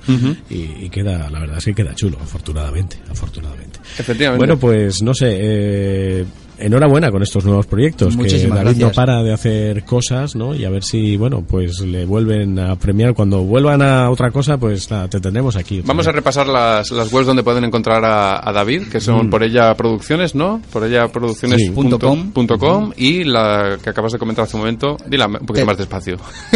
y, 0.49 0.85
y 0.85 0.89
queda, 0.89 1.29
la 1.29 1.39
verdad 1.39 1.57
es 1.57 1.65
que 1.65 1.73
queda 1.73 1.93
chulo, 1.95 2.17
afortunadamente, 2.21 2.97
afortunadamente. 3.09 3.79
Efectivamente. 3.97 4.37
Bueno, 4.37 4.59
pues 4.59 5.01
no 5.01 5.13
sé, 5.13 5.29
eh, 5.31 6.25
enhorabuena 6.59 7.11
con 7.11 7.21
estos 7.23 7.45
nuevos 7.45 7.65
proyectos. 7.65 8.15
Muchísimas 8.15 8.59
que 8.59 8.65
David 8.65 8.77
no 8.81 8.87
gracias. 8.87 8.95
para 8.95 9.23
de 9.23 9.33
hacer 9.33 9.83
cosas, 9.85 10.35
¿no? 10.35 10.55
Y 10.55 10.65
a 10.65 10.69
ver 10.69 10.83
si, 10.83 11.17
bueno, 11.17 11.43
pues 11.47 11.79
le 11.81 12.05
vuelven 12.05 12.57
a 12.59 12.75
premiar. 12.75 13.13
Cuando 13.13 13.43
vuelvan 13.43 13.81
a 13.81 14.09
otra 14.09 14.31
cosa, 14.31 14.57
pues 14.57 14.89
nada, 14.91 15.07
te 15.07 15.19
tendremos 15.19 15.55
aquí. 15.55 15.81
Vamos 15.85 16.07
a 16.07 16.11
repasar 16.11 16.47
las, 16.47 16.91
las 16.91 17.11
webs 17.11 17.27
donde 17.27 17.43
pueden 17.43 17.63
encontrar 17.63 18.03
a, 18.05 18.47
a 18.47 18.53
David, 18.53 18.87
que 18.91 18.99
son 18.99 19.29
por 19.29 19.43
ella 19.43 19.73
producciones, 19.75 20.35
¿no? 20.35 20.61
Por 20.71 20.85
ella 20.85 21.07
producciones 21.07 21.61
Sí. 21.61 21.69
Punto 21.69 21.97
com. 21.99 22.31
punto 22.31 22.57
com, 22.57 22.91
y 22.97 23.23
la 23.23 23.77
que 23.83 23.89
acabas 23.89 24.11
de 24.13 24.19
comentar 24.19 24.43
hace 24.45 24.55
un 24.57 24.61
momento, 24.63 24.97
dila 25.07 25.27
un 25.27 25.33
poquito 25.45 25.53
Te- 25.53 25.65
más 25.65 25.77
despacio. 25.77 26.17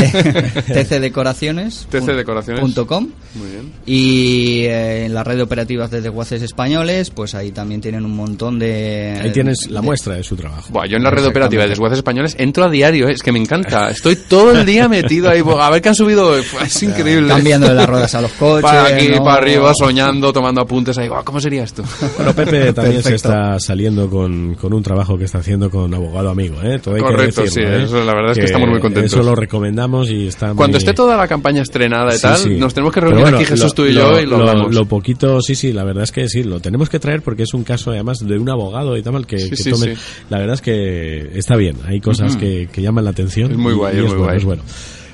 tcdecoraciones. 0.73 1.87
tcdecoraciones. 1.91 2.61
punto 2.61 2.87
com. 2.87 3.07
Muy 3.35 3.49
bien. 3.49 3.71
Y 3.85 4.63
eh, 4.65 5.05
en 5.05 5.13
la 5.13 5.23
red 5.23 5.37
de 5.37 5.43
operativas 5.43 5.91
de 5.91 6.01
desguaces 6.01 6.41
españoles, 6.41 7.09
pues 7.11 7.35
ahí 7.35 7.51
también 7.51 7.81
tienen 7.81 8.05
un 8.05 8.15
montón 8.15 8.59
de... 8.59 9.19
Ahí 9.21 9.31
tienes 9.31 9.67
la 9.69 9.81
de- 9.81 9.87
muestra 9.89 10.15
de 10.15 10.23
su 10.23 10.35
trabajo. 10.35 10.67
Buah, 10.69 10.85
yo 10.87 10.97
en 10.97 11.03
la 11.03 11.11
red 11.11 11.25
operativa 11.25 11.63
de 11.63 11.69
desguaces 11.69 11.97
españoles 11.99 12.35
entro 12.37 12.63
a 12.65 12.69
diario, 12.69 13.07
¿eh? 13.07 13.13
es 13.13 13.23
que 13.23 13.31
me 13.31 13.39
encanta. 13.39 13.89
Estoy 13.89 14.15
todo 14.15 14.51
el 14.51 14.65
día 14.65 14.87
metido 14.87 15.29
ahí, 15.29 15.41
a 15.59 15.69
ver 15.69 15.81
qué 15.81 15.89
han 15.89 15.95
subido. 15.95 16.35
Es 16.37 16.83
increíble. 16.83 17.27
Cambiando 17.29 17.73
las 17.73 17.87
ruedas 17.89 18.13
a 18.15 18.21
los 18.21 18.31
coches. 18.33 18.63
Para 18.63 18.85
aquí, 18.87 19.09
¿no? 19.09 19.23
para 19.23 19.37
arriba, 19.41 19.71
soñando, 19.73 20.31
tomando 20.33 20.61
apuntes 20.61 20.97
ahí. 20.97 21.09
¿Cómo 21.23 21.39
sería 21.41 21.63
esto? 21.63 21.83
Bueno, 22.17 22.33
Pepe 22.33 22.73
también 22.73 23.01
se 23.03 23.15
está 23.15 23.59
saliendo 23.59 24.09
con, 24.09 24.55
con 24.55 24.73
un 24.73 24.83
trabajo 24.83 25.17
que 25.17 25.25
está 25.25 25.39
haciendo 25.39 25.69
con 25.69 25.93
abogado 25.93 26.29
amigo, 26.29 26.61
¿eh? 26.63 26.79
Todo 26.79 26.95
hay 26.95 27.01
que 27.01 27.07
Correcto, 27.07 27.41
decirlo, 27.43 27.69
sí, 27.69 27.75
¿eh? 27.81 27.83
eso 27.85 28.03
la 28.03 28.13
verdad 28.13 28.31
es 28.31 28.37
que 28.39 28.45
estamos 28.45 28.69
muy 28.69 28.79
contentos. 28.79 29.13
Eso 29.13 29.23
lo 29.23 29.35
recomendamos 29.35 30.09
y 30.09 30.27
está 30.27 30.53
Cuando 30.53 30.77
muy- 30.77 30.83
esté 30.83 30.93
toda 30.93 31.17
la 31.17 31.27
campaña 31.27 31.61
estrenada 31.61 32.13
y 32.13 32.17
Sí, 32.17 32.21
tal, 32.21 32.37
sí. 32.37 32.49
nos 32.57 32.73
tenemos 32.73 32.93
que 32.93 32.99
reunir 33.01 33.21
bueno, 33.21 33.37
aquí 33.37 33.45
Jesús, 33.45 33.65
lo- 33.65 33.71
tú 33.73 33.85
y 33.85 33.93
yo, 33.93 34.19
y 34.19 34.25
lo, 34.25 34.35
hablamos. 34.37 34.73
Lo 34.75 34.85
poquito, 34.85 35.41
sí, 35.41 35.55
sí, 35.55 35.73
la 35.73 35.83
verdad 35.83 36.03
es 36.03 36.11
que 36.11 36.27
sí, 36.29 36.43
lo 36.43 36.59
tenemos 36.59 36.89
que 36.89 36.99
traer 36.99 37.21
porque 37.21 37.43
es 37.43 37.53
un 37.53 37.63
caso 37.63 37.91
además 37.91 38.19
de 38.19 38.37
un 38.37 38.49
abogado 38.49 38.95
y 38.97 39.01
tal, 39.01 39.25
que, 39.25 39.39
Sí, 39.39 39.49
que 39.49 39.73
sí. 39.85 39.93
La 40.29 40.37
verdad 40.39 40.55
es 40.55 40.61
que 40.61 41.31
está 41.37 41.55
bien, 41.55 41.75
hay 41.85 41.99
cosas 42.01 42.35
que, 42.37 42.69
que 42.71 42.81
llaman 42.81 43.03
la 43.05 43.11
atención. 43.11 43.51
Es 43.51 43.57
muy 43.57 43.73
guay, 43.73 43.95
y 43.95 43.99
es 43.99 44.03
muy 44.05 44.09
bueno, 44.13 44.23
guay. 44.25 44.37
es 44.37 44.43
bueno. 44.45 44.61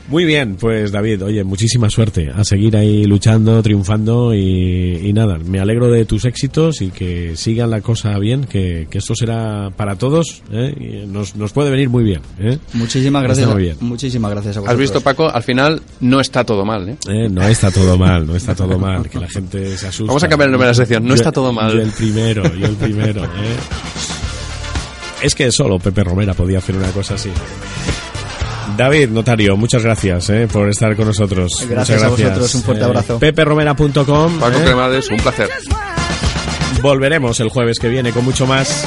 Muy 0.08 0.24
bien, 0.24 0.56
pues 0.60 0.92
David, 0.92 1.24
oye, 1.24 1.44
muchísima 1.44 1.90
suerte 1.90 2.30
a 2.30 2.44
seguir 2.44 2.78
ahí 2.78 3.06
luchando, 3.06 3.64
triunfando 3.64 4.36
y, 4.36 5.00
y 5.04 5.14
nada, 5.14 5.40
me 5.40 5.60
alegro 5.60 5.90
de 5.90 6.06
tus 6.06 6.26
éxitos 6.26 6.84
y 6.84 6.92
que 6.92 7.36
sigan 7.36 7.72
la 7.72 7.82
cosa 7.82 8.16
bien, 8.20 8.44
que, 8.44 8.86
que 8.88 9.00
esto 9.00 9.16
será 9.16 9.72
para 9.76 9.96
todos, 9.96 10.44
¿eh? 10.52 10.76
Y 10.80 11.08
nos, 11.08 11.36
nos 11.36 11.54
puede 11.54 11.72
venir 11.72 11.90
muy 11.90 12.04
bien. 12.04 12.22
¿eh? 12.40 12.60
Muchísimas 12.74 13.24
gracias. 13.24 13.50
muy 13.50 13.64
bien. 13.64 13.78
Muchísimas 13.80 14.30
gracias 14.30 14.58
a 14.58 14.60
Has 14.60 14.64
vosotros. 14.66 14.80
visto, 14.80 15.02
Paco, 15.02 15.28
al 15.28 15.42
final 15.42 15.82
no 16.02 16.20
está 16.20 16.44
todo 16.44 16.64
mal, 16.66 16.88
¿eh? 16.88 16.98
Eh, 17.10 17.28
no 17.28 17.42
está 17.42 17.72
todo 17.72 17.98
mal, 17.98 18.28
no 18.28 18.36
está 18.36 18.54
todo 18.54 18.78
mal, 18.78 19.10
que 19.10 19.20
la 19.20 19.28
gente 19.28 19.76
se 19.76 19.88
asusta. 19.88 20.06
Vamos 20.06 20.24
a 20.24 20.30
cambiar 20.30 20.50
el 20.50 20.52
nombre 20.52 20.68
de 20.68 20.72
la 20.74 20.76
sección, 20.76 21.02
no 21.02 21.10
Yo- 21.10 21.16
está 21.16 21.32
todo 21.32 21.52
mal. 21.52 21.74
Yo 21.74 21.82
el 21.82 21.90
primero, 21.90 22.44
yo 22.56 22.68
el 22.68 22.76
primero. 22.76 23.24
¿eh? 23.26 23.58
Es 25.26 25.34
que 25.34 25.52
solo 25.52 25.80
Pepe 25.80 26.04
Romera 26.04 26.36
podía 26.36 26.60
hacer 26.60 26.76
una 26.76 26.92
cosa 26.92 27.16
así. 27.16 27.32
David, 28.78 29.10
notario, 29.10 29.58
muchas 29.58 29.82
gracias 29.82 30.30
eh, 30.30 30.48
por 30.52 30.70
estar 30.70 30.96
con 30.96 31.08
nosotros. 31.08 31.66
Gracias 31.68 31.98
Muchas 31.98 32.04
a 32.04 32.10
vosotros, 32.10 32.56
un 32.56 32.62
fuerte 32.62 32.84
abrazo. 32.84 33.18
peperomera.com. 33.18 34.40
Paco 34.40 34.60
eh. 34.60 34.64
Cremades, 34.64 35.10
un 35.10 35.18
placer. 35.18 35.50
Volveremos 36.80 37.40
el 37.40 37.50
jueves 37.50 37.80
que 37.80 37.90
viene 37.90 38.12
con 38.12 38.24
mucho 38.24 38.46
más. 38.46 38.86